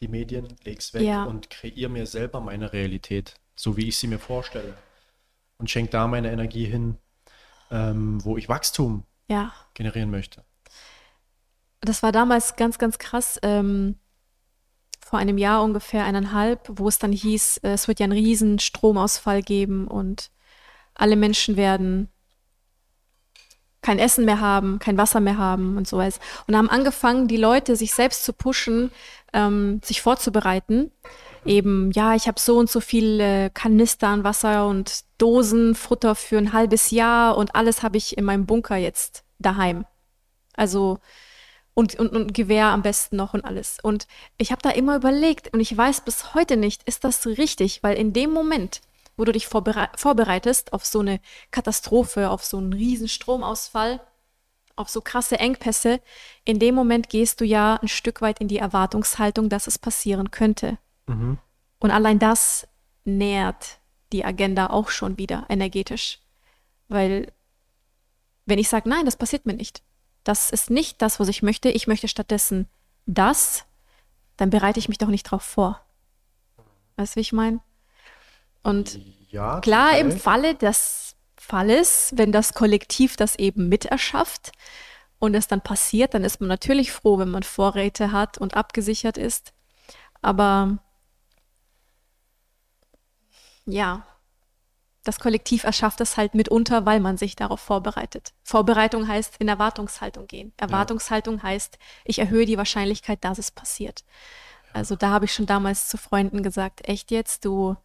[0.00, 1.24] die Medien, leg's weg ja.
[1.24, 4.74] und kreiere mir selber meine Realität, so wie ich sie mir vorstelle.
[5.58, 6.98] Und schenke da meine Energie hin,
[7.70, 9.52] ähm, wo ich Wachstum ja.
[9.74, 10.44] generieren möchte.
[11.80, 13.38] Das war damals ganz, ganz krass.
[13.42, 13.96] Ähm,
[15.04, 18.58] vor einem Jahr ungefähr, eineinhalb, wo es dann hieß, äh, es wird ja einen riesen
[18.58, 20.30] Stromausfall geben und
[20.94, 22.08] alle Menschen werden
[23.82, 26.18] kein Essen mehr haben, kein Wasser mehr haben und so was.
[26.46, 28.90] Und haben angefangen, die Leute sich selbst zu pushen,
[29.34, 30.90] ähm, sich vorzubereiten.
[31.46, 36.38] Eben, ja, ich habe so und so viele Kanister an Wasser und Dosen Futter für
[36.38, 39.84] ein halbes Jahr und alles habe ich in meinem Bunker jetzt daheim.
[40.56, 41.00] Also
[41.74, 43.78] und, und, und Gewehr am besten noch und alles.
[43.82, 44.06] Und
[44.38, 47.96] ich habe da immer überlegt und ich weiß bis heute nicht, ist das richtig, weil
[47.96, 48.80] in dem Moment,
[49.16, 54.00] wo du dich vorbere vorbereitest auf so eine Katastrophe, auf so einen riesen Stromausfall,
[54.76, 56.00] auf so krasse Engpässe,
[56.44, 60.30] in dem Moment gehst du ja ein Stück weit in die Erwartungshaltung, dass es passieren
[60.30, 60.78] könnte.
[61.06, 61.38] Mhm.
[61.78, 62.66] Und allein das
[63.04, 63.78] nährt
[64.12, 66.20] die Agenda auch schon wieder energetisch.
[66.88, 67.32] Weil
[68.46, 69.82] wenn ich sage, nein, das passiert mir nicht,
[70.22, 72.68] das ist nicht das, was ich möchte, ich möchte stattdessen
[73.06, 73.64] das,
[74.36, 75.80] dann bereite ich mich doch nicht drauf vor.
[76.96, 77.60] Weißt du, wie ich meine?
[78.62, 84.52] Und ja, klar, im Falle des Falles, wenn das Kollektiv das eben miterschafft
[85.18, 89.18] und es dann passiert, dann ist man natürlich froh, wenn man Vorräte hat und abgesichert
[89.18, 89.52] ist.
[90.22, 90.78] Aber
[93.66, 94.06] ja,
[95.04, 98.32] das Kollektiv erschafft es halt mitunter, weil man sich darauf vorbereitet.
[98.42, 100.52] Vorbereitung heißt in Erwartungshaltung gehen.
[100.56, 101.42] Erwartungshaltung ja.
[101.44, 104.04] heißt, ich erhöhe die Wahrscheinlichkeit, dass es passiert.
[104.72, 107.76] Also da habe ich schon damals zu Freunden gesagt, echt jetzt, du,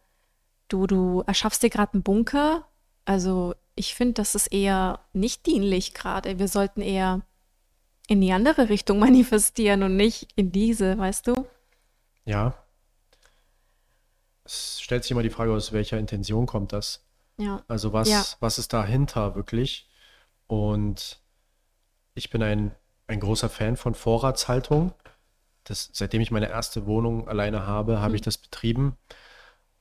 [0.68, 2.66] du, du erschaffst dir gerade einen Bunker.
[3.04, 6.38] Also ich finde, das ist eher nicht dienlich gerade.
[6.38, 7.20] Wir sollten eher
[8.08, 11.46] in die andere Richtung manifestieren und nicht in diese, weißt du?
[12.24, 12.54] Ja.
[14.50, 17.04] Es stellt sich immer die Frage, aus welcher Intention kommt das?
[17.36, 17.62] Ja.
[17.68, 18.24] Also was, ja.
[18.40, 19.88] was ist dahinter wirklich?
[20.48, 21.20] Und
[22.14, 22.74] ich bin ein,
[23.06, 24.92] ein großer Fan von Vorratshaltung.
[25.62, 28.00] Das, seitdem ich meine erste Wohnung alleine habe, mhm.
[28.00, 28.96] habe ich das betrieben.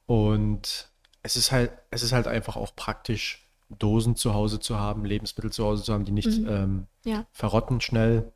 [0.06, 0.92] Und
[1.24, 5.52] es ist halt, es ist halt einfach auch praktisch, Dosen zu Hause zu haben, Lebensmittel
[5.52, 6.48] zu Hause zu haben, die nicht mhm.
[6.48, 7.26] ähm, ja.
[7.32, 8.32] verrotten schnell.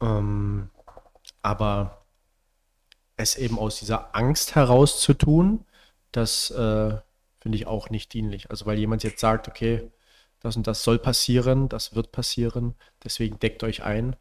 [0.00, 0.70] Ähm,
[1.42, 2.05] aber
[3.16, 5.64] es eben aus dieser Angst heraus zu tun,
[6.12, 6.96] dass äh,
[7.40, 8.50] finde ich auch nicht dienlich.
[8.50, 9.90] Also weil jemand jetzt sagt, okay,
[10.40, 12.74] das und das soll passieren, das wird passieren,
[13.04, 14.16] deswegen deckt euch ein.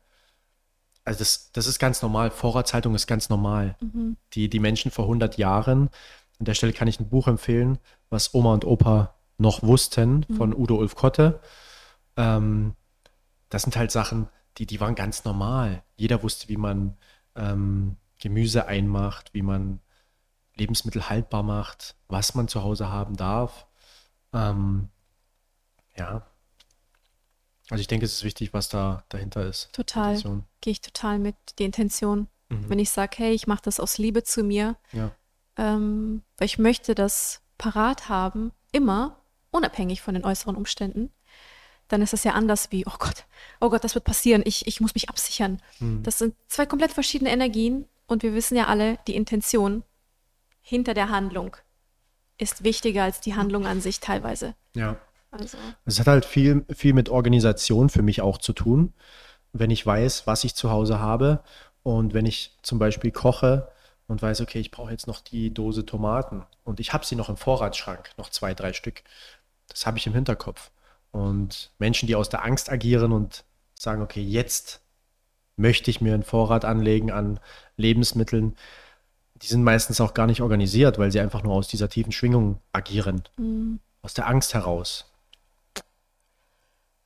[1.03, 2.31] Also das, das ist ganz normal.
[2.31, 3.77] Vorratshaltung ist ganz normal.
[3.79, 4.17] Mhm.
[4.33, 5.89] Die, die Menschen vor 100 Jahren,
[6.39, 7.77] an der Stelle kann ich ein Buch empfehlen,
[8.09, 10.35] was Oma und Opa noch wussten, mhm.
[10.35, 11.39] von Udo Ulf Kotte.
[12.17, 12.75] Ähm,
[13.49, 15.83] das sind halt Sachen, die, die waren ganz normal.
[15.95, 16.97] Jeder wusste, wie man
[17.35, 19.79] ähm, Gemüse einmacht, wie man
[20.55, 23.67] Lebensmittel haltbar macht, was man zu Hause haben darf.
[24.33, 24.89] Ähm,
[25.97, 26.25] ja.
[27.69, 29.73] Also ich denke, es ist wichtig, was da dahinter ist.
[29.73, 30.15] Total.
[30.61, 32.27] Gehe ich total mit, die Intention.
[32.49, 32.69] Mhm.
[32.69, 35.11] Wenn ich sage, hey, ich mache das aus Liebe zu mir, ja.
[35.57, 39.19] ähm, weil ich möchte das parat haben, immer,
[39.51, 41.11] unabhängig von den äußeren Umständen,
[41.87, 43.25] dann ist das ja anders wie, oh Gott,
[43.61, 45.61] oh Gott, das wird passieren, ich, ich muss mich absichern.
[45.79, 46.03] Mhm.
[46.03, 49.83] Das sind zwei komplett verschiedene Energien und wir wissen ja alle, die Intention
[50.61, 51.55] hinter der Handlung
[52.37, 54.55] ist wichtiger als die Handlung an sich teilweise.
[54.73, 54.97] Ja.
[55.31, 55.57] Also.
[55.85, 58.93] Es hat halt viel, viel mit Organisation für mich auch zu tun.
[59.53, 61.43] Wenn ich weiß, was ich zu Hause habe
[61.83, 63.69] und wenn ich zum Beispiel koche
[64.07, 67.29] und weiß, okay, ich brauche jetzt noch die Dose Tomaten und ich habe sie noch
[67.29, 69.03] im Vorratsschrank, noch zwei, drei Stück.
[69.67, 70.71] Das habe ich im Hinterkopf.
[71.11, 73.45] Und Menschen, die aus der Angst agieren und
[73.77, 74.81] sagen, okay, jetzt
[75.57, 77.39] möchte ich mir einen Vorrat anlegen an
[77.77, 78.55] Lebensmitteln,
[79.41, 82.59] die sind meistens auch gar nicht organisiert, weil sie einfach nur aus dieser tiefen Schwingung
[82.71, 83.23] agieren.
[83.37, 83.79] Mhm.
[84.01, 85.11] Aus der Angst heraus.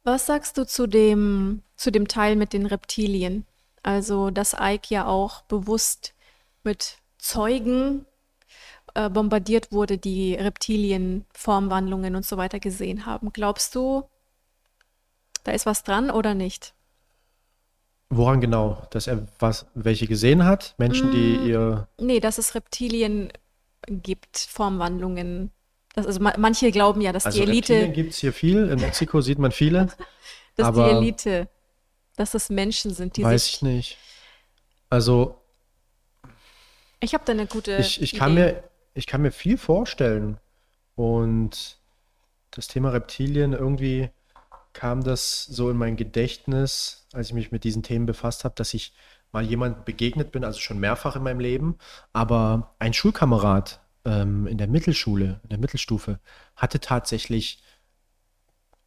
[0.04, 3.46] Was sagst du zu dem, zu dem Teil mit den Reptilien?
[3.84, 6.14] Also, dass Ike ja auch bewusst
[6.64, 8.06] mit Zeugen
[8.94, 13.32] äh, bombardiert wurde, die Reptilien, Formwandlungen und so weiter gesehen haben.
[13.34, 14.04] Glaubst du,
[15.44, 16.74] da ist was dran oder nicht?
[18.10, 18.82] Woran genau?
[18.90, 20.74] Dass er was, welche gesehen hat?
[20.78, 21.88] Menschen, die mm, ihr.
[22.00, 23.32] Nee, dass es Reptilien
[23.88, 25.52] gibt, Formwandlungen.
[25.94, 27.74] Das, also manche glauben ja, dass also die Elite.
[27.74, 28.70] Reptilien gibt es hier viel.
[28.70, 29.90] In Mexiko sieht man viele.
[30.56, 31.50] dass die Elite,
[32.16, 33.54] dass das Menschen sind, die weiß sich.
[33.54, 33.98] Weiß ich nicht.
[34.90, 35.36] Also.
[37.00, 37.78] Ich habe da eine gute.
[37.78, 38.64] Ich, ich, kann mir,
[38.96, 40.38] ich kann mir viel vorstellen.
[40.96, 41.78] Und
[42.52, 44.10] das Thema Reptilien, irgendwie
[44.74, 48.74] kam das so in mein Gedächtnis, als ich mich mit diesen Themen befasst habe, dass
[48.74, 48.94] ich
[49.32, 51.78] mal jemand begegnet bin, also schon mehrfach in meinem Leben,
[52.14, 56.20] aber ein Schulkamerad ähm, in der Mittelschule, in der Mittelstufe,
[56.56, 57.64] hatte tatsächlich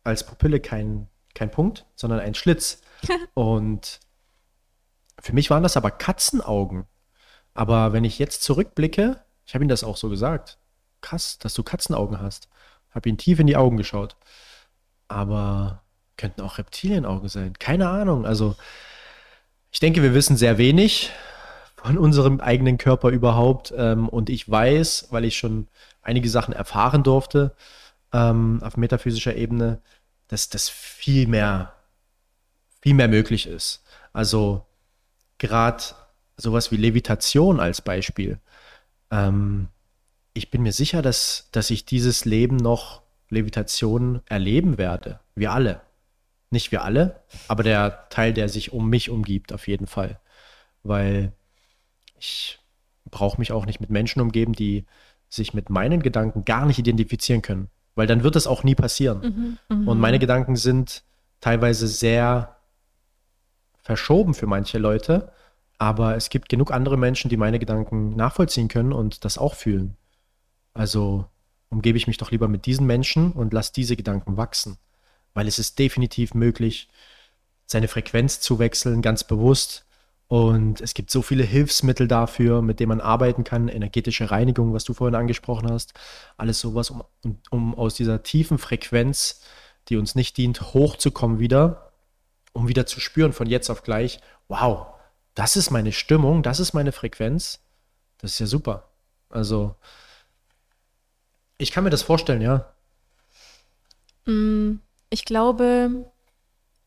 [0.05, 2.83] als Pupille keinen kein Punkt, sondern einen Schlitz.
[3.35, 4.01] Und
[5.21, 6.87] für mich waren das aber Katzenaugen.
[7.55, 10.59] Aber wenn ich jetzt zurückblicke, ich habe ihm das auch so gesagt,
[11.01, 12.49] krass, dass du Katzenaugen hast.
[12.91, 14.17] Habe ihn tief in die Augen geschaut.
[15.13, 15.83] Aber
[16.17, 17.55] könnten auch Reptilienaugen sein.
[17.59, 18.27] Keine Ahnung.
[18.27, 18.57] Also
[19.71, 21.11] ich denke, wir wissen sehr wenig
[21.77, 23.73] von unserem eigenen Körper überhaupt.
[23.77, 25.69] Ähm, und ich weiß, weil ich schon
[26.03, 27.55] einige Sachen erfahren durfte
[28.13, 29.81] ähm, auf metaphysischer Ebene,
[30.29, 31.73] dass das viel mehr,
[32.81, 33.83] viel mehr möglich ist.
[34.13, 34.65] Also
[35.39, 35.83] gerade
[36.37, 38.39] sowas wie Levitation als Beispiel.
[39.11, 39.69] Ähm,
[40.35, 43.02] ich bin mir sicher, dass, dass ich dieses Leben noch
[43.33, 45.21] Levitation erleben werde.
[45.35, 45.81] Wir alle.
[46.51, 50.21] Nicht wir alle, aber der Teil, der sich um mich umgibt, auf jeden Fall.
[50.83, 51.33] Weil
[52.19, 52.59] ich
[53.11, 54.85] brauche mich auch nicht mit Menschen umgeben, die
[55.31, 57.71] sich mit meinen Gedanken gar nicht identifizieren können.
[57.95, 59.59] Weil dann wird es auch nie passieren.
[59.69, 59.91] Mhm, mh.
[59.91, 61.05] Und meine Gedanken sind
[61.41, 62.57] teilweise sehr
[63.83, 65.33] verschoben für manche Leute,
[65.79, 69.97] aber es gibt genug andere Menschen, die meine Gedanken nachvollziehen können und das auch fühlen.
[70.75, 71.27] Also
[71.73, 74.79] umgebe ich mich doch lieber mit diesen Menschen und lasse diese Gedanken wachsen
[75.35, 76.89] weil es ist definitiv möglich,
[77.67, 79.87] seine Frequenz zu wechseln, ganz bewusst.
[80.29, 83.69] Und es gibt so viele Hilfsmittel dafür, mit denen man arbeiten kann.
[83.69, 85.93] Energetische Reinigung, was du vorhin angesprochen hast.
[86.37, 87.03] Alles sowas, um,
[87.51, 89.43] um aus dieser tiefen Frequenz,
[89.89, 91.93] die uns nicht dient, hochzukommen wieder,
[92.53, 94.87] um wieder zu spüren von jetzt auf gleich, wow,
[95.35, 97.61] das ist meine Stimmung, das ist meine Frequenz.
[98.19, 98.89] Das ist ja super.
[99.29, 99.77] Also,
[101.63, 102.73] ich kann mir das vorstellen, ja.
[104.27, 106.11] Mm, ich glaube,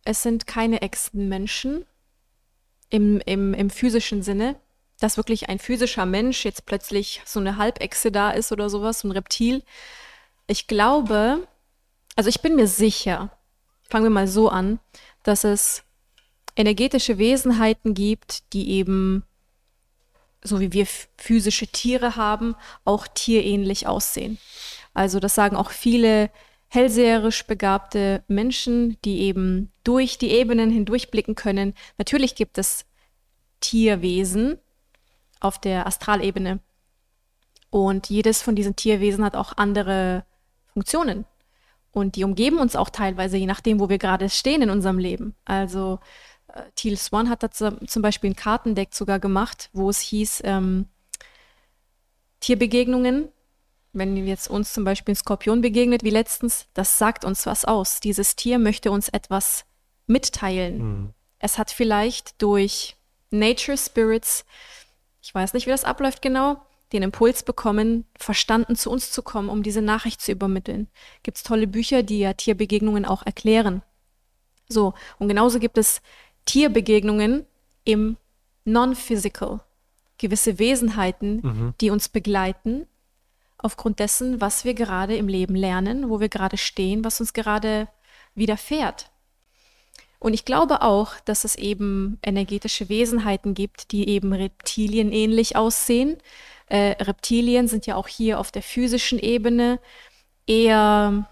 [0.03, 1.85] es sind keine Echsenmenschen
[2.89, 4.55] im, im, im physischen Sinne,
[4.99, 9.07] dass wirklich ein physischer Mensch jetzt plötzlich so eine Halbechse da ist oder sowas, so
[9.07, 9.63] ein Reptil.
[10.47, 11.47] Ich glaube,
[12.15, 13.31] also ich bin mir sicher,
[13.83, 14.79] fangen wir mal so an,
[15.23, 15.83] dass es
[16.55, 19.23] energetische Wesenheiten gibt, die eben,
[20.45, 20.85] so wie wir
[21.17, 24.37] physische Tiere haben, auch tierähnlich aussehen.
[24.93, 26.29] Also das sagen auch viele
[26.67, 31.73] hellseherisch begabte Menschen, die eben durch die Ebenen hindurchblicken können.
[31.97, 32.85] Natürlich gibt es
[33.59, 34.57] Tierwesen
[35.39, 36.59] auf der Astralebene.
[37.69, 40.25] Und jedes von diesen Tierwesen hat auch andere
[40.73, 41.25] Funktionen.
[41.91, 45.33] Und die umgeben uns auch teilweise, je nachdem, wo wir gerade stehen in unserem Leben.
[45.45, 45.99] Also
[46.75, 50.87] Teal Swan hat da zum Beispiel ein Kartendeck sogar gemacht, wo es hieß, ähm,
[52.39, 53.29] Tierbegegnungen
[53.95, 58.01] wenn jetzt uns zum Beispiel ein Skorpion begegnet, wie letztens, das sagt uns was aus.
[58.01, 59.65] Dieses Tier möchte uns etwas
[60.05, 60.77] mitteilen.
[60.77, 61.13] Mhm.
[61.39, 62.97] Es hat vielleicht durch
[63.31, 64.45] Nature Spirits,
[65.21, 69.49] ich weiß nicht, wie das abläuft genau, den Impuls bekommen, verstanden zu uns zu kommen,
[69.49, 70.87] um diese Nachricht zu übermitteln.
[71.23, 73.81] Gibt es tolle Bücher, die ja Tierbegegnungen auch erklären.
[74.67, 76.01] So, und genauso gibt es
[76.45, 77.45] Tierbegegnungen
[77.83, 78.17] im
[78.63, 79.61] Non-Physical.
[80.17, 81.73] Gewisse Wesenheiten, mhm.
[81.81, 82.87] die uns begleiten,
[83.57, 87.87] aufgrund dessen, was wir gerade im Leben lernen, wo wir gerade stehen, was uns gerade
[88.33, 89.09] widerfährt.
[90.19, 96.17] Und ich glaube auch, dass es eben energetische Wesenheiten gibt, die eben Reptilien ähnlich aussehen.
[96.67, 99.79] Äh, Reptilien sind ja auch hier auf der physischen Ebene
[100.47, 101.29] eher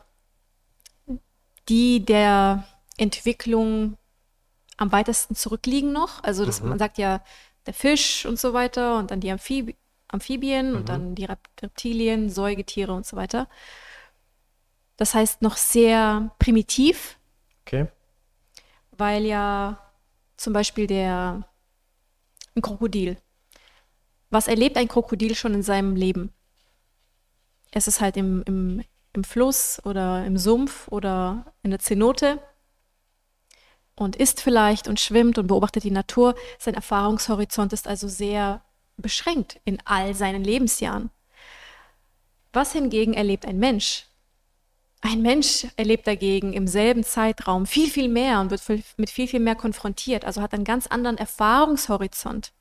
[1.69, 3.97] die der Entwicklung
[4.83, 6.23] am weitesten zurückliegen noch.
[6.23, 6.69] Also das, mhm.
[6.69, 7.23] man sagt ja
[7.65, 9.77] der Fisch und so weiter und dann die Amphibien
[10.09, 10.75] Amphibien mhm.
[10.77, 13.49] und dann die Reptilien, Säugetiere und so weiter.
[14.95, 17.17] Das heißt noch sehr primitiv.
[17.65, 17.87] Okay.
[18.91, 19.79] Weil ja
[20.37, 21.47] zum Beispiel der
[22.55, 23.17] ein Krokodil.
[24.29, 26.31] Was erlebt ein Krokodil schon in seinem Leben?
[27.71, 32.39] Es ist halt im, im, im Fluss oder im Sumpf oder in der Zenote
[33.95, 36.35] und isst vielleicht und schwimmt und beobachtet die Natur.
[36.57, 38.61] Sein Erfahrungshorizont ist also sehr
[38.97, 41.09] beschränkt in all seinen Lebensjahren.
[42.51, 44.05] Was hingegen erlebt ein Mensch?
[45.01, 48.61] Ein Mensch erlebt dagegen im selben Zeitraum viel, viel mehr und wird
[48.97, 52.53] mit viel, viel mehr konfrontiert, also hat einen ganz anderen Erfahrungshorizont.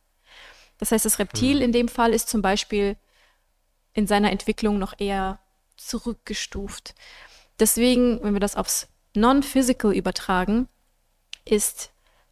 [0.78, 1.62] Das heißt, das Reptil hm.
[1.62, 2.96] in dem Fall ist zum Beispiel
[3.92, 5.38] in seiner Entwicklung noch eher
[5.76, 6.94] zurückgestuft.
[7.60, 10.68] Deswegen, wenn wir das aufs Non-Physical übertragen,
[11.44, 11.90] ist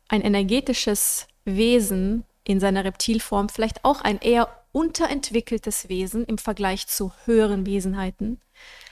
[0.09, 7.13] ein energetisches Wesen in seiner Reptilform vielleicht auch ein eher unterentwickeltes Wesen im Vergleich zu
[7.25, 8.41] höheren Wesenheiten.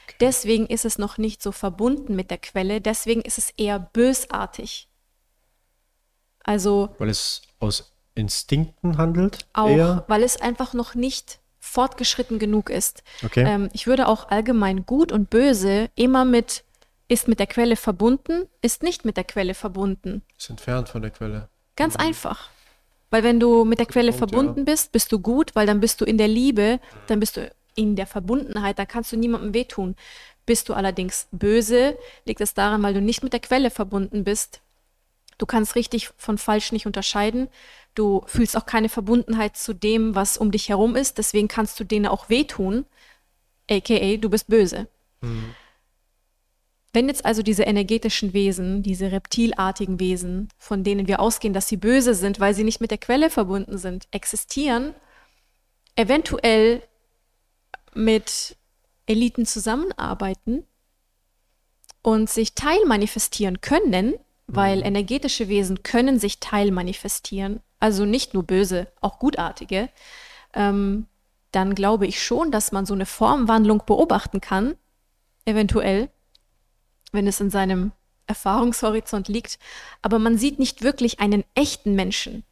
[0.04, 0.16] Okay.
[0.20, 4.88] Deswegen ist es noch nicht so verbunden mit der Quelle, deswegen ist es eher bösartig.
[6.42, 6.94] Also.
[6.98, 9.46] Weil es aus Instinkten handelt?
[9.52, 10.04] Auch, eher?
[10.08, 13.02] weil es einfach noch nicht fortgeschritten genug ist.
[13.24, 13.44] Okay.
[13.46, 16.64] Ähm, ich würde auch allgemein gut und böse immer mit
[17.08, 20.22] ist mit der Quelle verbunden, ist nicht mit der Quelle verbunden.
[20.36, 21.48] Ist entfernt von der Quelle.
[21.74, 22.00] Ganz mhm.
[22.00, 22.50] einfach.
[23.10, 24.64] Weil wenn du mit der Quelle Punkt, verbunden ja.
[24.64, 27.96] bist, bist du gut, weil dann bist du in der Liebe, dann bist du in
[27.96, 29.96] der Verbundenheit, dann kannst du niemandem wehtun.
[30.44, 34.60] Bist du allerdings böse, liegt es daran, weil du nicht mit der Quelle verbunden bist.
[35.38, 37.48] Du kannst richtig von falsch nicht unterscheiden.
[37.94, 41.16] Du fühlst auch keine Verbundenheit zu dem, was um dich herum ist.
[41.16, 42.84] Deswegen kannst du denen auch wehtun.
[43.70, 44.88] AKA, du bist böse.
[45.20, 45.54] Mhm.
[46.98, 51.76] Wenn jetzt also diese energetischen Wesen, diese reptilartigen Wesen, von denen wir ausgehen, dass sie
[51.76, 54.96] böse sind, weil sie nicht mit der Quelle verbunden sind, existieren,
[55.94, 56.82] eventuell
[57.94, 58.56] mit
[59.06, 60.64] Eliten zusammenarbeiten
[62.02, 64.14] und sich teilmanifestieren können,
[64.48, 64.86] weil mhm.
[64.86, 69.88] energetische Wesen können sich teilmanifestieren, also nicht nur böse, auch gutartige,
[70.52, 71.06] ähm,
[71.52, 74.74] dann glaube ich schon, dass man so eine Formwandlung beobachten kann,
[75.44, 76.10] eventuell,
[77.12, 77.92] wenn es in seinem
[78.26, 79.58] Erfahrungshorizont liegt,
[80.02, 82.44] aber man sieht nicht wirklich einen echten Menschen,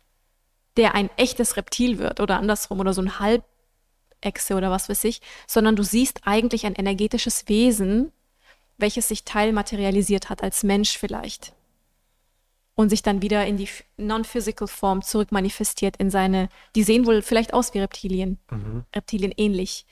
[0.76, 5.20] der ein echtes Reptil wird oder andersrum oder so ein Halbechse oder was weiß ich,
[5.46, 8.12] sondern du siehst eigentlich ein energetisches Wesen,
[8.78, 11.52] welches sich teilmaterialisiert hat als Mensch vielleicht
[12.76, 17.54] und sich dann wieder in die non-physical Form zurückmanifestiert in seine, die sehen wohl vielleicht
[17.54, 18.84] aus wie Reptilien, mhm.
[18.94, 19.86] Reptilien ähnlich.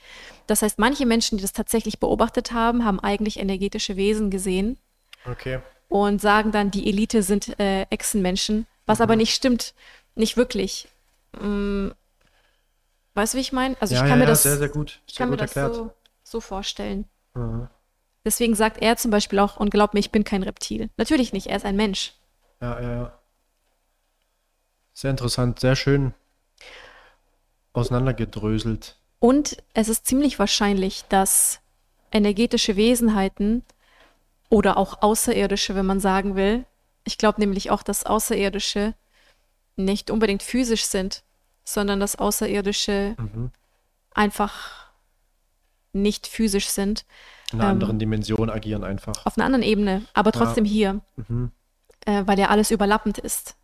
[0.47, 4.77] Das heißt, manche Menschen, die das tatsächlich beobachtet haben, haben eigentlich energetische Wesen gesehen.
[5.29, 5.59] Okay.
[5.89, 9.03] Und sagen dann, die Elite sind äh, Echsenmenschen, was mhm.
[9.03, 9.73] aber nicht stimmt,
[10.13, 10.87] nicht wirklich.
[11.39, 11.91] Hm,
[13.15, 13.75] weißt du, wie ich meine?
[13.79, 15.01] Also ja, ich kann ja, mir das, sehr, sehr gut.
[15.07, 15.91] ich kann mir das so,
[16.23, 17.05] so, vorstellen.
[17.33, 17.67] Mhm.
[18.23, 20.89] Deswegen sagt er zum Beispiel auch, und glaub mir, ich bin kein Reptil.
[20.97, 22.14] Natürlich nicht, er ist ein Mensch.
[22.61, 23.19] Ja, ja, ja.
[24.93, 26.13] Sehr interessant, sehr schön
[27.73, 28.97] auseinandergedröselt.
[29.19, 31.59] Und es ist ziemlich wahrscheinlich, dass
[32.11, 33.63] energetische Wesenheiten
[34.49, 36.65] oder auch Außerirdische, wenn man sagen will,
[37.03, 38.93] ich glaube nämlich auch, dass Außerirdische
[39.75, 41.23] nicht unbedingt physisch sind,
[41.65, 43.51] sondern dass Außerirdische mhm.
[44.13, 44.91] einfach
[45.91, 47.05] nicht physisch sind.
[47.51, 49.25] In einer ähm, anderen Dimension agieren einfach.
[49.25, 50.71] Auf einer anderen Ebene, aber trotzdem ja.
[50.71, 51.01] hier.
[51.27, 51.51] Mhm
[52.05, 53.55] äh, weil ja alles überlappend ist,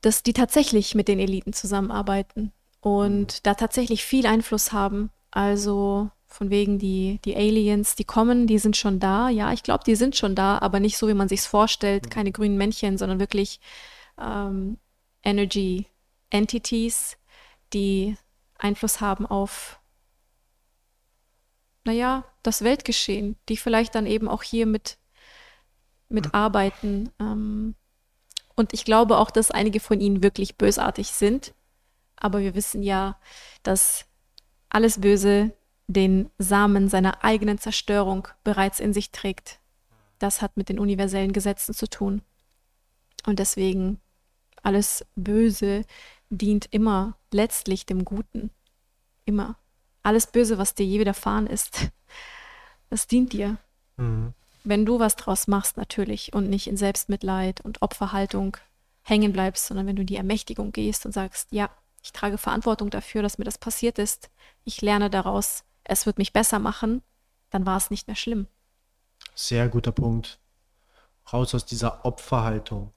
[0.00, 3.38] dass die tatsächlich mit den Eliten zusammenarbeiten und mhm.
[3.42, 5.10] da tatsächlich viel Einfluss haben.
[5.30, 9.28] Also von wegen die, die Aliens, die kommen, die sind schon da.
[9.28, 12.06] Ja, ich glaube, die sind schon da, aber nicht so, wie man sich vorstellt.
[12.06, 12.10] Mhm.
[12.10, 13.60] Keine grünen Männchen, sondern wirklich
[14.18, 14.78] ähm,
[15.22, 15.86] Energy
[16.30, 17.16] Entities,
[17.72, 18.16] die
[18.58, 19.80] Einfluss haben auf,
[21.84, 24.98] naja, das Weltgeschehen, die vielleicht dann eben auch hier mit
[26.08, 27.10] mitarbeiten.
[27.20, 27.74] Ähm,
[28.54, 31.54] und ich glaube auch, dass einige von ihnen wirklich bösartig sind.
[32.16, 33.20] Aber wir wissen ja,
[33.62, 34.06] dass
[34.68, 35.52] alles Böse
[35.86, 39.60] den Samen seiner eigenen Zerstörung bereits in sich trägt.
[40.18, 42.22] Das hat mit den universellen Gesetzen zu tun.
[43.26, 44.00] Und deswegen,
[44.62, 45.84] alles Böse
[46.28, 48.50] dient immer letztlich dem Guten.
[49.24, 49.56] Immer.
[50.02, 51.90] Alles Böse, was dir je widerfahren ist,
[52.90, 53.58] das dient dir.
[53.96, 54.34] Mhm
[54.64, 58.56] wenn du was draus machst natürlich und nicht in Selbstmitleid und Opferhaltung
[59.02, 61.70] hängen bleibst, sondern wenn du in die Ermächtigung gehst und sagst, ja,
[62.02, 64.30] ich trage Verantwortung dafür, dass mir das passiert ist,
[64.64, 67.02] ich lerne daraus, es wird mich besser machen,
[67.50, 68.46] dann war es nicht mehr schlimm.
[69.34, 70.38] Sehr guter Punkt.
[71.32, 72.92] Raus aus dieser Opferhaltung,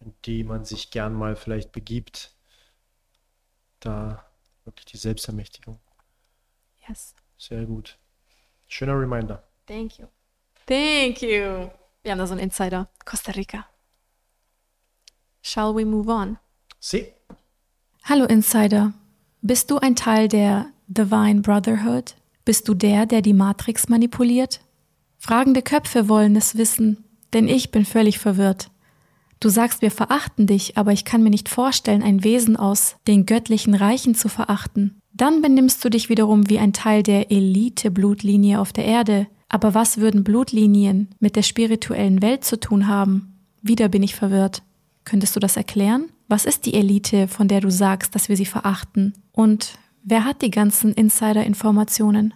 [0.00, 2.34] in die man sich gern mal vielleicht begibt.
[3.80, 4.24] Da
[4.64, 5.80] wirklich die Selbstermächtigung.
[6.88, 7.14] Yes.
[7.38, 7.98] Sehr gut.
[8.68, 9.42] Schöner Reminder.
[9.66, 10.06] Thank you.
[10.66, 11.70] Thank you.
[12.02, 12.88] Wir haben da so einen Insider.
[13.04, 13.66] Costa Rica.
[15.42, 16.38] Shall we move on?
[16.78, 17.06] Sie.
[18.04, 18.92] Hallo Insider.
[19.40, 22.14] Bist du ein Teil der Divine Brotherhood?
[22.44, 24.60] Bist du der, der die Matrix manipuliert?
[25.18, 28.70] Fragende Köpfe wollen es wissen, denn ich bin völlig verwirrt.
[29.40, 33.26] Du sagst, wir verachten dich, aber ich kann mir nicht vorstellen, ein Wesen aus den
[33.26, 35.00] göttlichen Reichen zu verachten.
[35.12, 39.98] Dann benimmst du dich wiederum wie ein Teil der Elite-Blutlinie auf der Erde, aber was
[39.98, 43.38] würden Blutlinien mit der spirituellen Welt zu tun haben?
[43.60, 44.62] Wieder bin ich verwirrt.
[45.04, 46.06] Könntest du das erklären?
[46.26, 49.12] Was ist die Elite, von der du sagst, dass wir sie verachten?
[49.30, 52.32] Und wer hat die ganzen Insider-Informationen?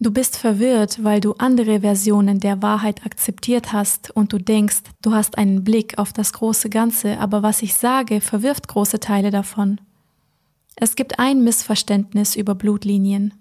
[0.00, 5.14] Du bist verwirrt, weil du andere Versionen der Wahrheit akzeptiert hast und du denkst, du
[5.14, 9.80] hast einen Blick auf das große Ganze, aber was ich sage, verwirft große Teile davon.
[10.76, 13.32] Es gibt ein Missverständnis über Blutlinien.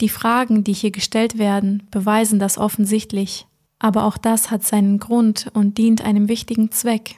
[0.00, 3.46] Die Fragen, die hier gestellt werden, beweisen das offensichtlich,
[3.78, 7.16] aber auch das hat seinen Grund und dient einem wichtigen Zweck.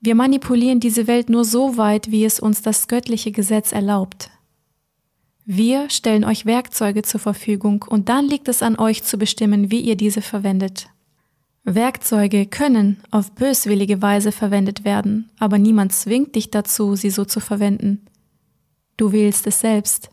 [0.00, 4.30] Wir manipulieren diese Welt nur so weit, wie es uns das göttliche Gesetz erlaubt.
[5.44, 9.80] Wir stellen euch Werkzeuge zur Verfügung und dann liegt es an euch zu bestimmen, wie
[9.80, 10.88] ihr diese verwendet.
[11.64, 17.40] Werkzeuge können auf böswillige Weise verwendet werden, aber niemand zwingt dich dazu, sie so zu
[17.40, 18.06] verwenden.
[18.96, 20.10] Du wählst es selbst.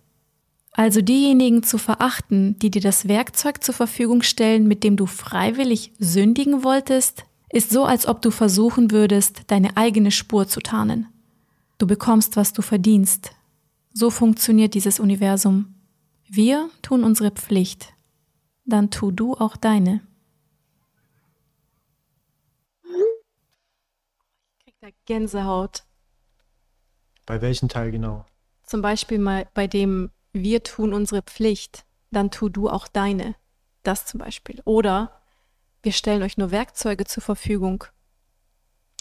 [0.73, 5.93] Also diejenigen zu verachten, die dir das Werkzeug zur Verfügung stellen, mit dem du freiwillig
[5.99, 11.07] sündigen wolltest, ist so, als ob du versuchen würdest, deine eigene Spur zu tarnen.
[11.77, 13.31] Du bekommst, was du verdienst,
[13.93, 15.75] so funktioniert dieses Universum.
[16.27, 17.93] Wir tun unsere Pflicht,
[18.65, 20.01] dann tu du auch deine.
[24.57, 25.83] Ich krieg da Gänsehaut.
[27.27, 28.25] Bei welchem Teil genau?
[28.63, 33.35] Zum Beispiel mal bei dem Wir tun unsere Pflicht, dann tu du auch deine.
[33.83, 34.61] Das zum Beispiel.
[34.65, 35.21] Oder
[35.83, 37.83] wir stellen euch nur Werkzeuge zur Verfügung.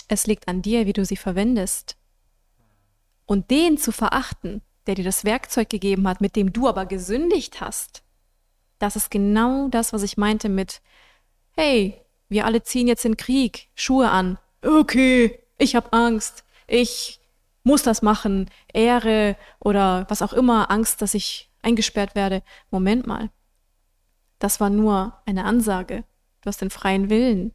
[0.09, 1.97] Es liegt an dir, wie du sie verwendest.
[3.25, 7.61] Und den zu verachten, der dir das Werkzeug gegeben hat, mit dem du aber gesündigt
[7.61, 8.03] hast,
[8.79, 10.83] das ist genau das, was ich meinte mit,
[11.53, 14.39] hey, wir alle ziehen jetzt in Krieg, Schuhe an.
[14.61, 17.21] Okay, ich habe Angst, ich
[17.65, 22.43] muss das machen, Ehre oder was auch immer, Angst, dass ich eingesperrt werde.
[22.71, 23.31] Moment mal,
[24.39, 26.05] das war nur eine Ansage.
[26.41, 27.55] Du hast den freien Willen.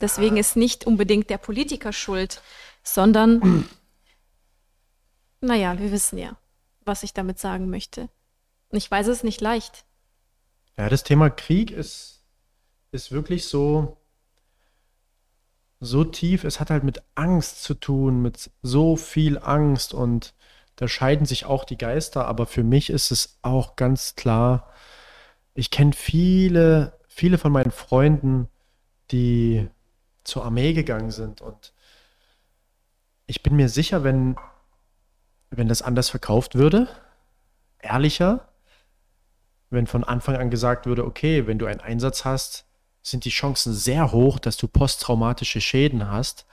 [0.00, 2.42] Deswegen ist nicht unbedingt der Politiker schuld,
[2.82, 3.68] sondern
[5.40, 6.36] naja, wir wissen ja,
[6.84, 8.08] was ich damit sagen möchte.
[8.70, 9.84] Und ich weiß es nicht leicht.
[10.76, 12.24] Ja, das Thema Krieg ist,
[12.90, 13.98] ist wirklich so,
[15.84, 16.44] so tief.
[16.44, 20.34] Es hat halt mit Angst zu tun, mit so viel Angst und
[20.76, 22.26] da scheiden sich auch die Geister.
[22.26, 24.70] Aber für mich ist es auch ganz klar,
[25.54, 28.48] ich kenne viele, viele von meinen Freunden,
[29.10, 29.68] die
[30.24, 31.72] zur Armee gegangen sind und
[33.26, 34.36] ich bin mir sicher, wenn
[35.56, 36.88] wenn das anders verkauft würde,
[37.78, 38.48] ehrlicher,
[39.70, 42.66] wenn von Anfang an gesagt würde, okay, wenn du einen Einsatz hast,
[43.04, 46.46] sind die Chancen sehr hoch, dass du posttraumatische Schäden hast,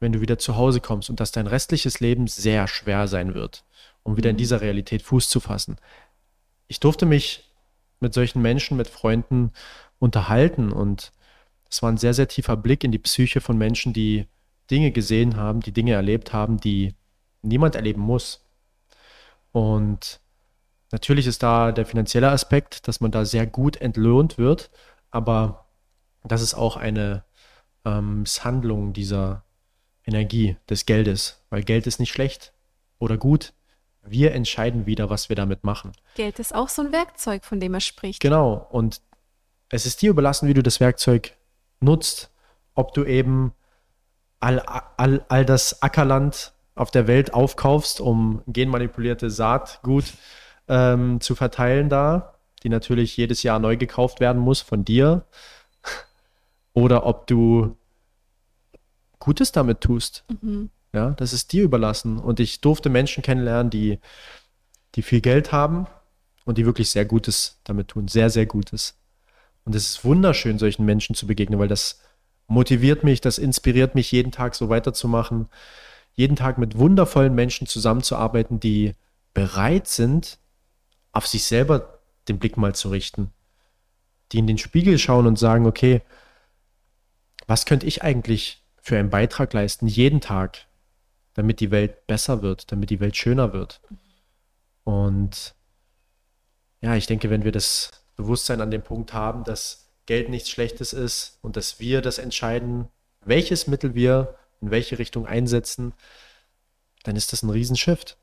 [0.00, 3.64] wenn du wieder zu Hause kommst und dass dein restliches Leben sehr schwer sein wird,
[4.02, 4.38] um wieder in mhm.
[4.38, 5.76] dieser Realität Fuß zu fassen.
[6.66, 7.48] Ich durfte mich
[8.00, 9.52] mit solchen Menschen, mit Freunden
[10.00, 11.12] unterhalten und
[11.70, 14.26] es war ein sehr, sehr tiefer Blick in die Psyche von Menschen, die
[14.70, 16.94] Dinge gesehen haben, die Dinge erlebt haben, die
[17.42, 18.44] niemand erleben muss.
[19.52, 20.20] Und
[20.90, 24.70] natürlich ist da der finanzielle Aspekt, dass man da sehr gut entlohnt wird,
[25.10, 25.61] aber
[26.24, 27.24] das ist auch eine
[27.84, 29.44] ähm, Misshandlung dieser
[30.04, 32.52] Energie, des Geldes, weil Geld ist nicht schlecht
[32.98, 33.52] oder gut.
[34.04, 35.92] Wir entscheiden wieder, was wir damit machen.
[36.16, 38.20] Geld ist auch so ein Werkzeug, von dem er spricht.
[38.20, 38.66] Genau.
[38.70, 39.00] Und
[39.68, 41.36] es ist dir überlassen, wie du das Werkzeug
[41.80, 42.30] nutzt.
[42.74, 43.52] Ob du eben
[44.40, 50.04] all, all, all das Ackerland auf der Welt aufkaufst, um genmanipulierte Saatgut
[50.68, 55.26] ähm, zu verteilen da, die natürlich jedes Jahr neu gekauft werden muss von dir,
[56.74, 57.76] oder ob du
[59.18, 60.24] Gutes damit tust.
[60.40, 60.70] Mhm.
[60.94, 62.18] Ja, das ist dir überlassen.
[62.18, 63.98] Und ich durfte Menschen kennenlernen, die,
[64.94, 65.86] die viel Geld haben
[66.44, 68.08] und die wirklich sehr Gutes damit tun.
[68.08, 68.98] Sehr, sehr Gutes.
[69.64, 72.00] Und es ist wunderschön, solchen Menschen zu begegnen, weil das
[72.46, 75.48] motiviert mich, das inspiriert mich, jeden Tag so weiterzumachen
[76.14, 78.94] jeden Tag mit wundervollen Menschen zusammenzuarbeiten, die
[79.34, 80.38] bereit sind,
[81.12, 83.30] auf sich selber den Blick mal zu richten,
[84.30, 86.02] die in den Spiegel schauen und sagen, okay,
[87.52, 90.68] was könnte ich eigentlich für einen Beitrag leisten, jeden Tag,
[91.34, 93.82] damit die Welt besser wird, damit die Welt schöner wird.
[94.84, 95.54] Und
[96.80, 100.94] ja, ich denke, wenn wir das Bewusstsein an dem Punkt haben, dass Geld nichts Schlechtes
[100.94, 102.88] ist und dass wir das entscheiden,
[103.22, 105.92] welches Mittel wir in welche Richtung einsetzen,
[107.02, 108.16] dann ist das ein Riesenshift.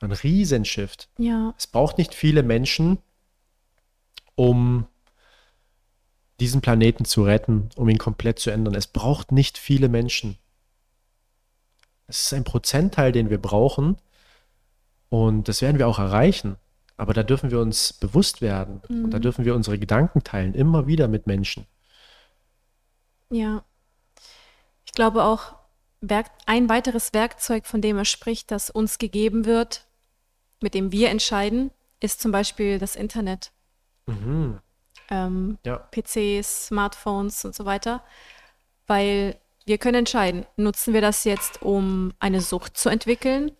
[0.00, 1.08] Ein Riesenshift.
[1.18, 1.54] Ja.
[1.56, 2.98] Es braucht nicht viele Menschen,
[4.34, 4.88] um
[6.42, 8.74] diesen Planeten zu retten, um ihn komplett zu ändern.
[8.74, 10.36] Es braucht nicht viele Menschen.
[12.08, 13.96] Es ist ein Prozentteil, den wir brauchen.
[15.08, 16.56] Und das werden wir auch erreichen.
[16.96, 18.82] Aber da dürfen wir uns bewusst werden.
[18.88, 19.04] Mhm.
[19.04, 19.22] Und da mhm.
[19.22, 21.64] dürfen wir unsere Gedanken teilen, immer wieder mit Menschen.
[23.30, 23.64] Ja.
[24.84, 25.54] Ich glaube auch,
[26.46, 29.86] ein weiteres Werkzeug, von dem er spricht, das uns gegeben wird,
[30.60, 31.70] mit dem wir entscheiden,
[32.00, 33.52] ist zum Beispiel das Internet.
[34.06, 34.58] Mhm.
[35.10, 35.78] Ähm, ja.
[35.90, 38.02] PCs, Smartphones und so weiter.
[38.86, 43.52] Weil wir können entscheiden, nutzen wir das jetzt, um eine Sucht zu entwickeln?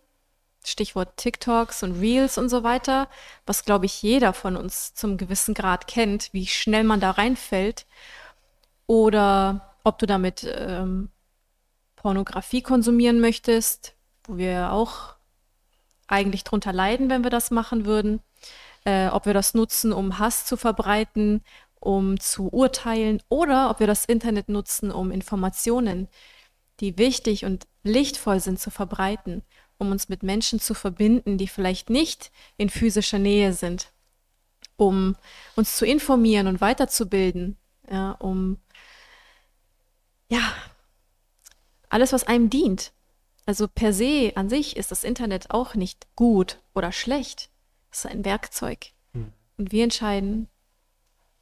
[0.65, 3.09] Stichwort TikToks und Reels und so weiter,
[3.45, 7.85] was glaube ich jeder von uns zum gewissen Grad kennt, wie schnell man da reinfällt.
[8.87, 11.09] Oder ob du damit ähm,
[11.95, 15.15] Pornografie konsumieren möchtest, wo wir auch
[16.07, 18.21] eigentlich drunter leiden, wenn wir das machen würden.
[18.85, 21.41] Äh, ob wir das nutzen, um Hass zu verbreiten,
[21.79, 26.07] um zu urteilen oder ob wir das Internet nutzen, um Informationen,
[26.79, 29.43] die wichtig und lichtvoll sind, zu verbreiten,
[29.77, 33.91] um uns mit Menschen zu verbinden, die vielleicht nicht in physischer Nähe sind,
[34.75, 35.15] um
[35.55, 37.57] uns zu informieren und weiterzubilden,
[37.89, 38.57] ja, um
[40.29, 40.53] ja,
[41.89, 42.91] alles, was einem dient.
[43.45, 47.49] Also per se an sich ist das Internet auch nicht gut oder schlecht.
[47.93, 48.87] Es ist ein Werkzeug.
[49.13, 49.31] Hm.
[49.57, 50.49] Und wir entscheiden,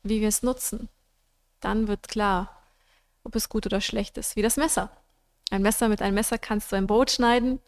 [0.04, 0.90] wie wir es nutzen.
[1.62, 2.62] Dann wird klar,
[3.24, 4.36] ob es gut oder schlecht ist.
[4.36, 4.92] Wie das Messer.
[5.50, 7.62] Ein Messer mit einem Messer kannst du ein Brot schneiden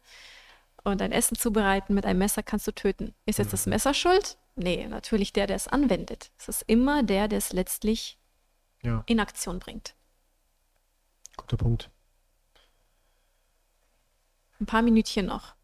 [0.84, 1.93] und ein Essen zubereiten.
[1.93, 3.15] Mit einem Messer kannst du töten.
[3.25, 3.71] Ist jetzt das mhm.
[3.71, 4.38] Messer schuld?
[4.55, 6.31] Nee, natürlich der, der es anwendet.
[6.38, 8.19] Es ist immer der, der es letztlich
[8.81, 9.03] ja.
[9.05, 9.95] in Aktion bringt.
[11.38, 11.89] Guter Punkt.
[14.59, 15.55] Ein paar Minütchen noch.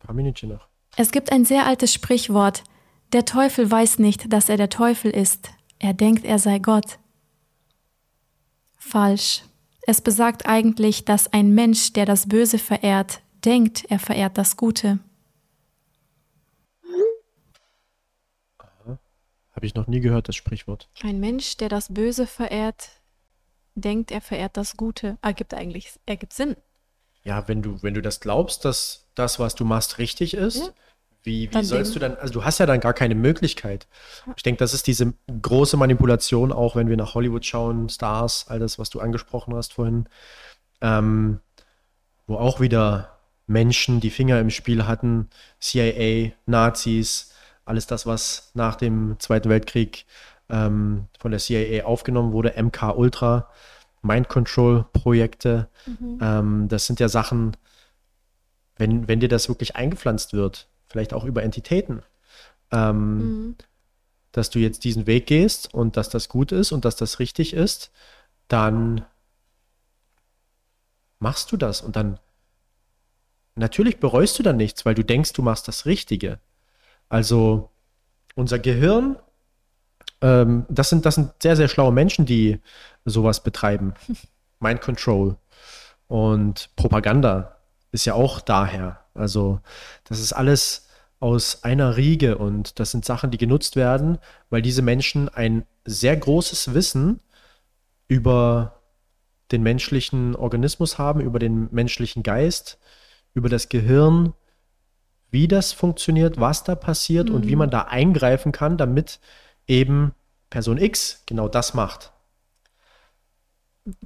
[0.00, 0.68] Ein paar Minütchen noch.
[0.96, 2.64] Es gibt ein sehr altes Sprichwort.
[3.12, 5.50] Der Teufel weiß nicht, dass er der Teufel ist.
[5.78, 6.98] Er denkt, er sei Gott.
[8.76, 9.44] Falsch.
[9.86, 14.98] Es besagt eigentlich, dass ein Mensch, der das Böse verehrt, denkt, er verehrt das Gute.
[19.58, 20.88] Habe ich noch nie gehört, das Sprichwort.
[21.02, 22.90] Ein Mensch, der das Böse verehrt,
[23.74, 25.18] denkt, er verehrt das Gute.
[25.22, 26.56] Ergibt eigentlich, ergibt Sinn.
[27.24, 30.72] Ja, wenn du, wenn du das glaubst, dass das, was du machst, richtig ist, ja.
[31.24, 33.86] Wie, wie sollst du dann, also du hast ja dann gar keine Möglichkeit.
[34.36, 35.12] Ich denke, das ist diese
[35.42, 39.74] große Manipulation, auch wenn wir nach Hollywood schauen, Stars, all das, was du angesprochen hast
[39.74, 40.08] vorhin,
[40.80, 41.40] ähm,
[42.26, 45.28] wo auch wieder Menschen die Finger im Spiel hatten,
[45.60, 50.06] CIA, Nazis, alles das, was nach dem Zweiten Weltkrieg
[50.48, 53.50] ähm, von der CIA aufgenommen wurde, MK Ultra,
[54.02, 56.18] Mind Control Projekte, mhm.
[56.20, 57.56] ähm, das sind ja Sachen,
[58.76, 62.02] wenn, wenn dir das wirklich eingepflanzt wird, vielleicht auch über Entitäten,
[62.70, 63.56] ähm, mhm.
[64.32, 67.52] dass du jetzt diesen Weg gehst und dass das gut ist und dass das richtig
[67.52, 67.90] ist,
[68.46, 69.04] dann
[71.18, 72.18] machst du das und dann
[73.56, 76.38] natürlich bereust du dann nichts, weil du denkst, du machst das Richtige.
[77.08, 77.70] Also
[78.34, 79.16] unser Gehirn,
[80.20, 82.60] ähm, das, sind, das sind sehr, sehr schlaue Menschen, die
[83.04, 83.94] sowas betreiben.
[84.60, 85.36] Mind Control
[86.08, 87.56] und Propaganda
[87.92, 89.00] ist ja auch daher.
[89.14, 89.60] Also
[90.04, 90.88] das ist alles
[91.20, 94.18] aus einer Riege und das sind Sachen, die genutzt werden,
[94.50, 97.20] weil diese Menschen ein sehr großes Wissen
[98.06, 98.80] über
[99.50, 102.78] den menschlichen Organismus haben, über den menschlichen Geist,
[103.34, 104.34] über das Gehirn,
[105.30, 107.34] wie das funktioniert, was da passiert mhm.
[107.34, 107.58] und wie mhm.
[107.58, 109.20] man da eingreifen kann, damit
[109.68, 110.14] eben
[110.50, 112.12] Person X genau das macht.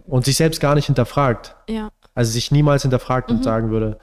[0.04, 1.56] Und sich selbst gar nicht hinterfragt.
[1.68, 1.90] Ja.
[2.14, 3.36] Also sich niemals hinterfragt mhm.
[3.36, 3.98] und sagen würde,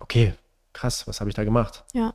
[0.00, 0.34] okay,
[0.72, 1.84] krass, was habe ich da gemacht?
[1.92, 2.14] Ja.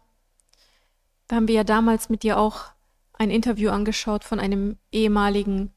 [1.27, 2.65] Da haben wir ja damals mit dir auch
[3.13, 5.73] ein Interview angeschaut von einem ehemaligen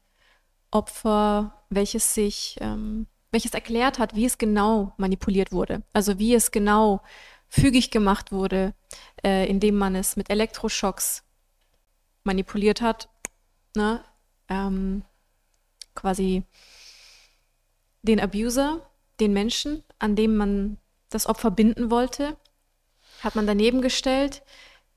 [0.71, 5.83] Opfer, welches sich, ähm, welches erklärt hat, wie es genau manipuliert wurde.
[5.93, 7.01] Also wie es genau
[7.49, 8.73] fügig gemacht wurde,
[9.23, 11.23] äh, indem man es mit Elektroschocks
[12.23, 13.09] manipuliert hat.
[13.75, 14.03] Ne?
[14.49, 15.03] Ähm,
[15.95, 16.43] quasi
[18.01, 18.81] den Abuser,
[19.19, 20.77] den Menschen, an dem man
[21.09, 22.35] das Opfer binden wollte,
[23.21, 24.41] hat man daneben gestellt.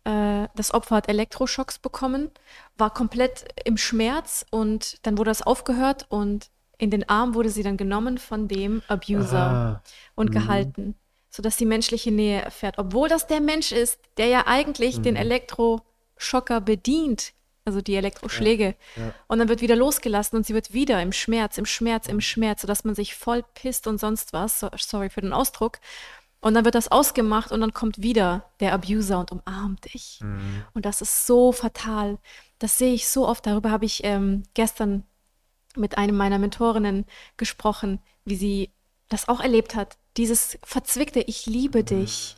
[0.05, 2.31] Äh, das Opfer hat Elektroschocks bekommen,
[2.77, 7.63] war komplett im Schmerz und dann wurde das aufgehört und in den Arm wurde sie
[7.63, 9.83] dann genommen von dem Abuser Aha.
[10.15, 10.35] und mhm.
[10.35, 10.95] gehalten,
[11.31, 15.03] sodass sie menschliche Nähe erfährt, obwohl das der Mensch ist, der ja eigentlich mhm.
[15.03, 15.17] den
[16.15, 17.33] Elektroschocker bedient,
[17.65, 18.75] also die Elektroschläge.
[18.97, 19.15] Ja, ja.
[19.27, 22.63] Und dann wird wieder losgelassen und sie wird wieder im Schmerz, im Schmerz, im Schmerz,
[22.63, 24.61] sodass man sich voll pisst und sonst was.
[24.61, 25.79] So, sorry für den Ausdruck.
[26.41, 30.21] Und dann wird das ausgemacht und dann kommt wieder der Abuser und umarmt dich.
[30.23, 30.65] Mhm.
[30.75, 32.19] Und das ist so fatal.
[32.59, 33.47] Das sehe ich so oft.
[33.47, 35.05] Darüber habe ich ähm, gestern
[35.75, 37.07] mit einem meiner Mentorinnen
[37.39, 38.71] gesprochen, wie sie
[39.09, 39.97] das auch erlebt hat.
[40.19, 41.87] Dieses verzwickte, ich liebe mhm.
[41.87, 42.37] dich.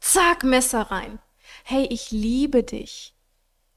[0.00, 1.18] Zack, Messer rein.
[1.64, 3.14] Hey, ich liebe dich.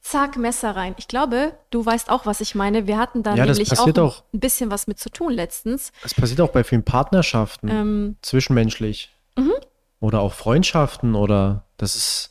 [0.00, 0.94] Zack, Messer rein.
[0.98, 2.86] Ich glaube, du weißt auch, was ich meine.
[2.86, 5.92] Wir hatten da ja, nämlich auch, auch, ein bisschen was mit zu tun letztens.
[6.02, 9.10] Das passiert auch bei vielen Partnerschaften, ähm, zwischenmenschlich.
[9.36, 9.52] Mhm.
[10.00, 12.30] Oder auch Freundschaften oder das ist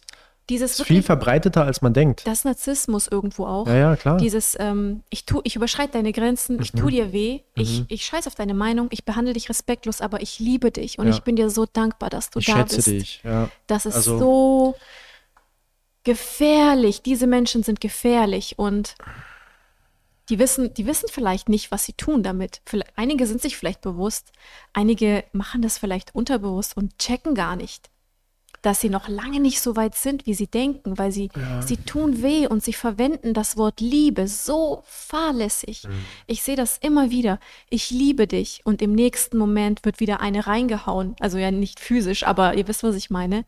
[0.50, 2.28] dieses ist wirklich, viel verbreiteter, als man denkt.
[2.28, 3.66] das Narzissmus irgendwo auch.
[3.66, 4.18] Ja, ja, klar.
[4.18, 6.78] Dieses, ähm, ich tu, ich überschreite deine Grenzen, ich Mhm.
[6.78, 7.86] tu dir weh, ich, Mhm.
[7.88, 11.14] ich scheiß auf deine Meinung, ich behandle dich respektlos, aber ich liebe dich und Ja.
[11.14, 12.88] ich bin dir so dankbar, dass du ich da schätze bist.
[12.88, 13.22] dich.
[13.24, 13.50] Ja.
[13.68, 14.76] Das ist Also- so
[16.04, 17.02] gefährlich.
[17.02, 18.96] Diese Menschen sind gefährlich und
[20.30, 22.62] die wissen, die wissen vielleicht nicht, was sie tun damit.
[22.66, 24.32] Vielleicht, einige sind sich vielleicht bewusst,
[24.72, 27.90] einige machen das vielleicht unterbewusst und checken gar nicht,
[28.62, 31.30] dass sie noch lange nicht so weit sind, wie sie denken, weil sie,
[31.66, 35.84] sie tun weh und sie verwenden das Wort Liebe so fahrlässig.
[36.28, 37.40] Ich sehe das immer wieder.
[37.70, 41.18] Ich liebe dich und im nächsten Moment wird wieder eine reingehauen.
[41.20, 43.44] Also ja nicht physisch, aber ihr wisst, was ich meine.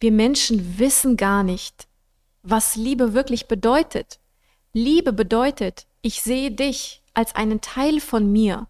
[0.00, 1.88] Wir Menschen wissen gar nicht,
[2.42, 4.20] was Liebe wirklich bedeutet.
[4.72, 8.68] Liebe bedeutet, ich sehe dich als einen Teil von mir.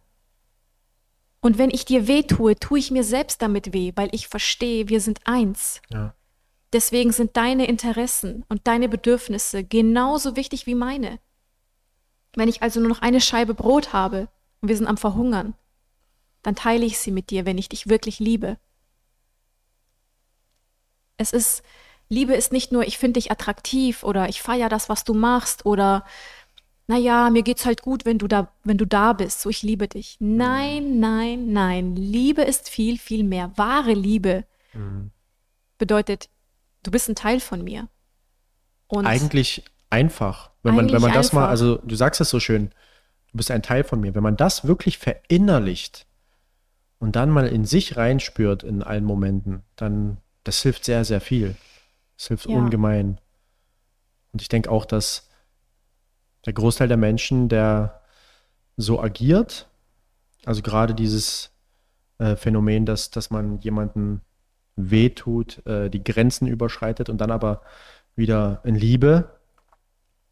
[1.40, 4.88] Und wenn ich dir weh tue, tue ich mir selbst damit weh, weil ich verstehe,
[4.88, 5.80] wir sind eins.
[5.90, 6.14] Ja.
[6.72, 11.18] Deswegen sind deine Interessen und deine Bedürfnisse genauso wichtig wie meine.
[12.34, 14.28] Wenn ich also nur noch eine Scheibe Brot habe
[14.60, 15.54] und wir sind am Verhungern,
[16.42, 18.58] dann teile ich sie mit dir, wenn ich dich wirklich liebe.
[21.18, 21.62] Es ist,
[22.08, 25.66] Liebe ist nicht nur, ich finde dich attraktiv oder ich feiere das, was du machst
[25.66, 26.04] oder
[26.86, 29.88] naja, mir geht's halt gut, wenn du da, wenn du da bist, so ich liebe
[29.88, 30.16] dich.
[30.20, 31.94] Nein, nein, nein.
[31.96, 33.52] Liebe ist viel, viel mehr.
[33.56, 35.10] Wahre Liebe Mhm.
[35.76, 36.30] bedeutet,
[36.82, 37.88] du bist ein Teil von mir.
[38.86, 40.50] Und Eigentlich einfach.
[40.62, 42.70] Wenn man, wenn Eigentlich man das mal, also du sagst es so schön,
[43.32, 44.14] du bist ein Teil von mir.
[44.14, 46.06] Wenn man das wirklich verinnerlicht
[46.98, 51.56] und dann mal in sich reinspürt in allen Momenten, dann, das hilft sehr, sehr viel.
[52.16, 52.56] Das hilft Ja.
[52.56, 53.20] ungemein.
[54.32, 55.28] Und ich denke auch, dass
[56.46, 58.00] der Großteil der Menschen, der
[58.78, 59.68] so agiert,
[60.46, 61.50] also gerade dieses
[62.16, 64.22] äh, Phänomen, dass, dass man jemanden
[64.74, 67.60] wehtut, äh, die Grenzen überschreitet und dann aber
[68.16, 69.38] wieder in Liebe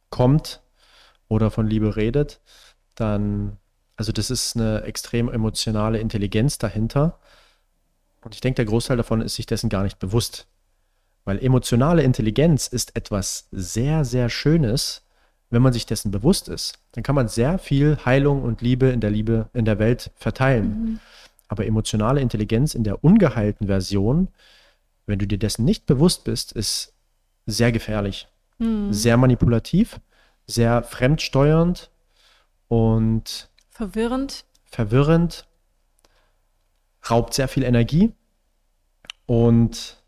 [0.08, 0.62] kommt
[1.28, 2.40] oder von Liebe redet,
[2.94, 3.58] dann,
[3.96, 7.18] also das ist eine extrem emotionale Intelligenz dahinter.
[8.26, 10.48] Und ich denke, der Großteil davon ist sich dessen gar nicht bewusst.
[11.24, 15.02] Weil emotionale Intelligenz ist etwas sehr, sehr Schönes,
[15.48, 16.74] wenn man sich dessen bewusst ist.
[16.90, 20.98] Dann kann man sehr viel Heilung und Liebe in der Liebe in der Welt verteilen.
[21.46, 24.26] Aber emotionale Intelligenz in der ungeheilten Version,
[25.06, 26.94] wenn du dir dessen nicht bewusst bist, ist
[27.46, 28.26] sehr gefährlich,
[28.58, 30.00] hm, sehr manipulativ,
[30.48, 31.92] sehr fremdsteuernd
[32.66, 34.44] und verwirrend.
[34.64, 35.46] verwirrend,
[37.08, 38.12] raubt sehr viel Energie
[39.26, 40.02] und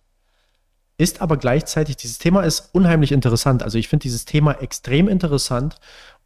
[0.97, 3.63] ist aber gleichzeitig, dieses Thema ist unheimlich interessant.
[3.63, 5.77] Also ich finde dieses Thema extrem interessant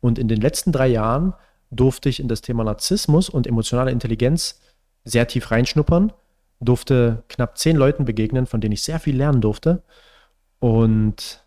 [0.00, 1.34] und in den letzten drei Jahren
[1.70, 4.60] durfte ich in das Thema Narzissmus und emotionale Intelligenz
[5.04, 6.12] sehr tief reinschnuppern,
[6.60, 9.82] durfte knapp zehn Leuten begegnen, von denen ich sehr viel lernen durfte
[10.58, 11.42] und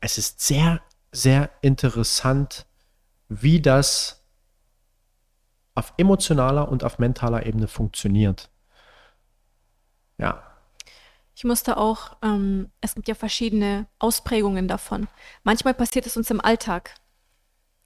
[0.00, 0.80] es ist sehr,
[1.12, 2.66] sehr interessant,
[3.28, 4.22] wie das
[5.74, 8.50] auf emotionaler und auf mentaler Ebene funktioniert.
[10.20, 10.42] Ja,
[11.34, 15.08] Ich musste auch, ähm, es gibt ja verschiedene Ausprägungen davon.
[15.42, 16.94] Manchmal passiert es uns im Alltag,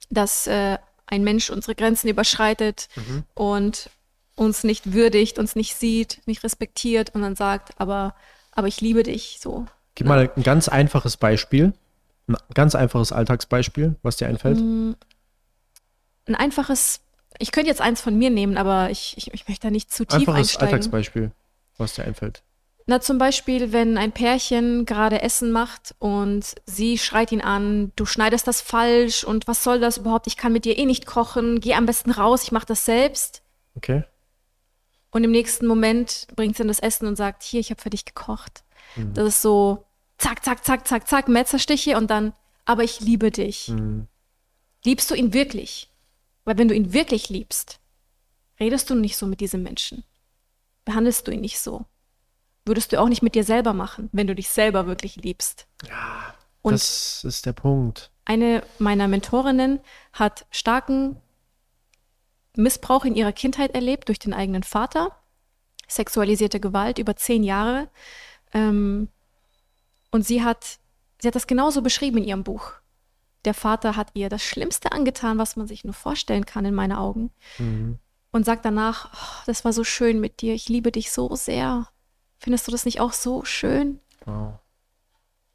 [0.09, 0.77] dass äh,
[1.07, 2.89] ein Mensch unsere Grenzen überschreitet
[3.35, 3.89] und
[4.35, 8.15] uns nicht würdigt, uns nicht sieht, nicht respektiert und dann sagt, aber,
[8.51, 9.65] aber ich liebe dich so.
[9.95, 11.73] gib mal ein ganz einfaches Beispiel,
[12.27, 14.59] ein ganz einfaches Alltagsbeispiel, was dir einfällt.
[14.59, 14.93] Mm,
[16.27, 16.99] Ein einfaches,
[17.37, 20.05] ich könnte jetzt eins von mir nehmen, aber ich, ich, ich möchte da nicht zu
[20.05, 20.73] tief Einfaches einsteigen.
[20.73, 21.31] Alltagsbeispiel,
[21.77, 22.43] was dir einfällt.
[22.87, 28.05] Na, zum Beispiel, wenn ein Pärchen gerade Essen macht und sie schreit ihn an, du
[28.05, 30.27] schneidest das falsch und was soll das überhaupt?
[30.27, 33.41] Ich kann mit dir eh nicht kochen, geh am besten raus, ich mach das selbst.
[33.75, 34.03] Okay?
[35.09, 37.89] Und im nächsten Moment bringt sie dann das Essen und sagt, hier, ich habe für
[37.89, 38.63] dich gekocht.
[38.95, 39.13] Mhm.
[39.15, 39.85] Das ist so,
[40.19, 42.33] zack, zack, zack, zack, zack, Messerstiche und dann,
[42.65, 43.69] aber ich liebe dich.
[43.69, 44.07] Mhm.
[44.83, 45.89] Liebst du ihn wirklich?
[46.43, 47.79] Weil wenn du ihn wirklich liebst,
[48.59, 50.03] redest du nicht so mit diesem Menschen.
[50.85, 51.85] Behandelst du ihn nicht so.
[52.65, 55.67] Würdest du auch nicht mit dir selber machen, wenn du dich selber wirklich liebst.
[56.61, 58.11] Und das ist der Punkt.
[58.25, 59.79] eine meiner Mentorinnen
[60.13, 61.17] hat starken
[62.55, 65.11] Missbrauch in ihrer Kindheit erlebt durch den eigenen Vater,
[65.87, 67.89] sexualisierte Gewalt über zehn Jahre.
[68.53, 69.09] Ähm,
[70.11, 70.79] und sie hat,
[71.19, 72.71] sie hat das genauso beschrieben in ihrem Buch.
[73.43, 76.93] Der Vater hat ihr das Schlimmste angetan, was man sich nur vorstellen kann in meinen
[76.93, 77.31] Augen.
[77.59, 77.99] Mhm.
[78.35, 81.87] Und sagt danach, oh, das war so schön mit dir, ich liebe dich so sehr.
[82.37, 84.01] Findest du das nicht auch so schön?
[84.25, 84.59] Wow.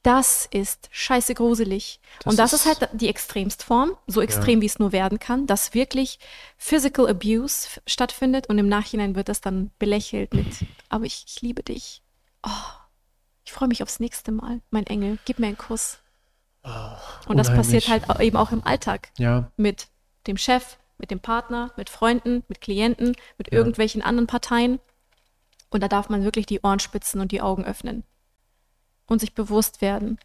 [0.02, 2.00] Das ist scheiße gruselig.
[2.24, 5.46] Das und das ist- ist, halt die Extremstform, so extrem wie es nur werden kann,
[5.46, 6.18] dass wirklich
[6.56, 10.46] Physical Abuse stattfindet und im Nachhinein wird das dann belächelt mit,
[10.88, 12.02] aber ich, ich liebe dich.
[12.46, 12.48] Oh,
[13.44, 15.18] ich freue mich aufs nächste Mal, mein Engel.
[15.26, 15.98] Gib mir einen Kuss.
[16.64, 16.70] Oh,
[17.26, 18.08] Und das passiert unheimlich.
[18.08, 19.88] halt eben auch im Alltag Ja, mit
[20.26, 23.58] dem Chef, mit dem Partner, mit Freunden, mit Klienten, mit Ja.
[23.58, 24.78] irgendwelchen anderen Parteien.
[25.70, 28.04] Und da darf man wirklich die Ohren spitzen und die Augen öffnen
[29.06, 30.18] und sich bewusst werden,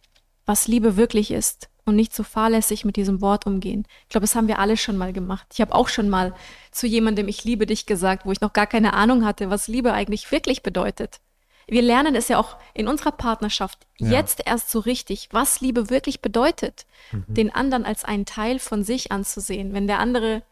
[0.45, 3.86] was Liebe wirklich ist und nicht so fahrlässig mit diesem Wort umgehen.
[4.03, 5.47] Ich glaube, das haben wir alle schon mal gemacht.
[5.53, 6.34] Ich habe auch schon mal
[6.71, 9.93] zu jemandem Ich liebe dich gesagt, wo ich noch gar keine Ahnung hatte, was Liebe
[9.93, 11.19] eigentlich wirklich bedeutet.
[11.67, 14.11] Wir lernen es ja auch in unserer Partnerschaft Ja.
[14.11, 19.11] jetzt erst so richtig, was Liebe wirklich bedeutet, den anderen als einen Teil von sich
[19.11, 19.73] anzusehen.
[19.73, 20.43] Wenn der andere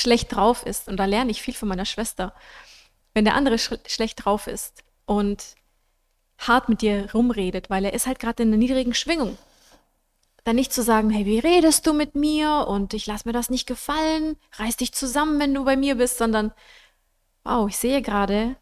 [0.00, 2.34] schlecht drauf ist, und da lerne ich viel von meiner Schwester,
[3.14, 5.56] wenn der andere sch schlecht drauf ist und
[6.38, 9.36] hart mit dir rumredet, weil er ist halt gerade in einer niedrigen Schwingung.
[10.44, 13.50] Dann nicht zu sagen, hey, wie redest du mit mir und ich lass mir das
[13.50, 16.52] nicht gefallen, reiß dich zusammen, wenn du bei mir bist, sondern
[17.44, 18.56] wow, ich sehe gerade,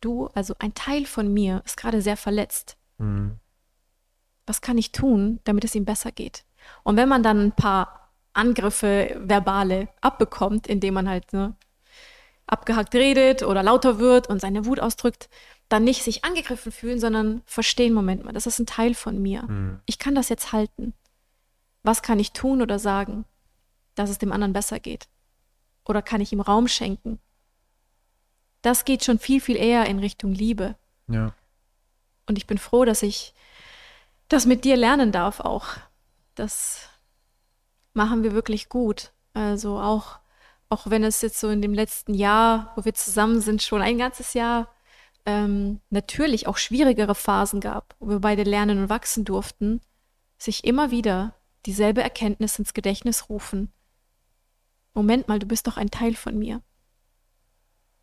[0.00, 2.76] du, also ein Teil von mir ist gerade sehr verletzt.
[2.98, 3.38] Mhm.
[4.46, 6.44] Was kann ich tun, damit es ihm besser geht?
[6.84, 8.07] Und wenn man dann ein paar
[8.38, 11.54] Angriffe, verbale, abbekommt, indem man halt ne,
[12.46, 15.28] abgehackt redet oder lauter wird und seine Wut ausdrückt,
[15.68, 19.42] dann nicht sich angegriffen fühlen, sondern verstehen, Moment mal, das ist ein Teil von mir.
[19.42, 19.80] Mhm.
[19.84, 20.94] Ich kann das jetzt halten.
[21.82, 23.24] Was kann ich tun oder sagen,
[23.94, 25.08] dass es dem anderen besser geht?
[25.84, 27.18] Oder kann ich ihm Raum schenken?
[28.62, 30.76] Das geht schon viel, viel eher in Richtung Liebe.
[31.08, 31.32] ja.
[32.26, 33.32] Und ich bin froh, dass ich
[34.28, 35.68] das mit dir lernen darf auch.
[36.34, 36.90] Das
[37.94, 39.12] machen wir wirklich gut.
[39.34, 40.18] Also auch,
[40.68, 43.98] auch wenn es jetzt so in dem letzten Jahr, wo wir zusammen sind, schon ein
[43.98, 44.68] ganzes Jahr,
[45.26, 49.80] ähm, natürlich auch schwierigere Phasen gab, wo wir beide lernen und wachsen durften,
[50.38, 51.34] sich immer wieder
[51.66, 53.72] dieselbe Erkenntnis ins Gedächtnis rufen.
[54.94, 56.62] Moment mal, du bist doch ein Teil von mir.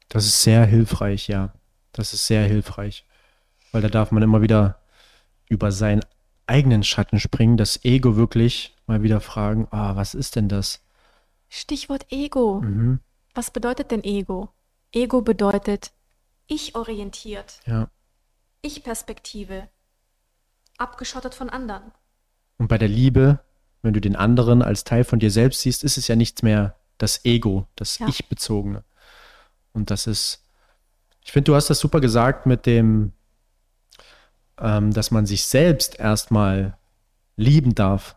[0.07, 1.53] Das ist sehr hilfreich, ja.
[1.91, 3.05] Das ist sehr hilfreich.
[3.71, 4.79] Weil da darf man immer wieder
[5.49, 6.01] über seinen
[6.47, 10.81] eigenen Schatten springen, das Ego wirklich mal wieder fragen, ah, was ist denn das?
[11.49, 12.61] Stichwort Ego.
[12.61, 12.99] Mhm.
[13.33, 14.49] Was bedeutet denn Ego?
[14.91, 15.91] Ego bedeutet
[16.47, 17.89] ich orientiert, Ja.
[18.61, 19.67] ich Perspektive,
[20.77, 21.91] abgeschottet von anderen.
[22.57, 23.39] Und bei der Liebe,
[23.81, 26.75] wenn du den anderen als Teil von dir selbst siehst, ist es ja nichts mehr
[26.97, 28.07] das Ego, das Ja.
[28.07, 28.83] Ich-Bezogene.
[29.73, 30.43] Und das ist,
[31.21, 33.11] ich finde, du hast das super gesagt mit dem,
[34.59, 36.77] ähm, dass man sich selbst erstmal
[37.35, 38.15] lieben darf.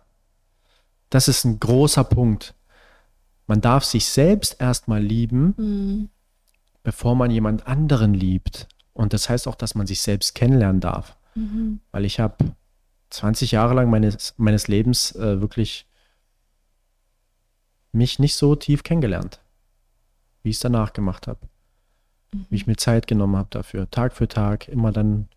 [1.11, 2.55] Das ist ein großer Punkt.
[3.47, 6.09] Man darf sich selbst erstmal lieben, Mhm.
[6.83, 8.69] bevor man jemand anderen liebt.
[8.93, 11.17] Und das heißt auch, dass man sich selbst kennenlernen darf.
[11.35, 11.81] Mhm.
[11.93, 12.37] Weil ich habe
[13.11, 15.87] 20 Jahre lang meines, meines Lebens äh, wirklich
[17.93, 19.41] mich nicht so tief kennengelernt,
[20.43, 21.41] wie ich es danach gemacht habe.
[22.51, 25.29] Wie ich mir Zeit genommen habe dafür, Tag für Tag, immer dann,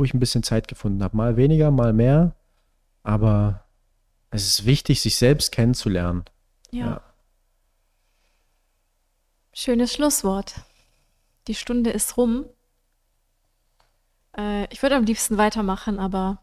[0.00, 1.14] wo ich ein bisschen Zeit gefunden habe.
[1.14, 2.34] Mal weniger, mal mehr.
[3.02, 3.66] Aber
[4.30, 6.24] es ist wichtig, sich selbst kennenzulernen.
[6.70, 6.86] Ja.
[6.86, 7.02] Ja.
[9.52, 10.54] Schönes Schlusswort.
[11.48, 12.46] Die Stunde ist rum.
[14.38, 16.42] Äh, ich würde am liebsten weitermachen, aber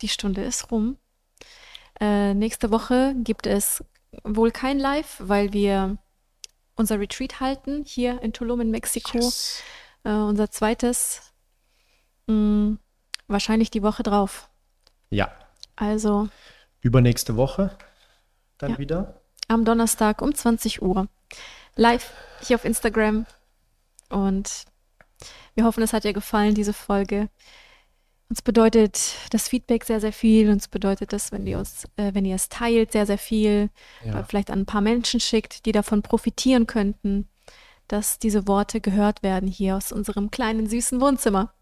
[0.00, 0.96] die Stunde ist rum.
[2.00, 3.84] Äh, nächste Woche gibt es
[4.24, 5.98] wohl kein Live, weil wir
[6.76, 9.18] unser Retreat halten hier in Tulum in Mexiko.
[9.18, 9.62] Yes.
[10.02, 11.34] Äh, unser zweites.
[12.26, 12.78] Mh,
[13.28, 14.48] wahrscheinlich die Woche drauf.
[15.10, 15.30] Ja,
[15.76, 16.28] Also
[16.80, 17.76] übernächste Woche
[18.58, 18.78] dann Ja.
[18.78, 19.20] wieder.
[19.48, 21.08] am Donnerstag um 20 Uhr.
[21.76, 22.12] Live
[22.42, 23.26] hier auf Instagram.
[24.08, 24.64] Und
[25.54, 27.28] wir hoffen, es hat dir gefallen, diese Folge.
[28.28, 30.50] Uns bedeutet das Feedback sehr, sehr viel.
[30.50, 33.70] Uns bedeutet das, wenn ihr, uns, äh, wenn ihr es teilt, sehr, sehr viel.
[34.04, 34.24] Ja.
[34.24, 37.28] Vielleicht an ein paar Menschen schickt, die davon profitieren könnten,
[37.88, 41.52] dass diese Worte gehört werden hier aus unserem kleinen, süßen Wohnzimmer.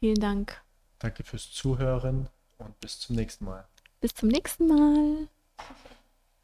[0.00, 0.62] Vielen Dank.
[0.98, 2.28] Danke fürs Zuhören
[2.58, 3.66] und bis zum nächsten Mal.
[4.00, 5.28] Bis zum nächsten Mal.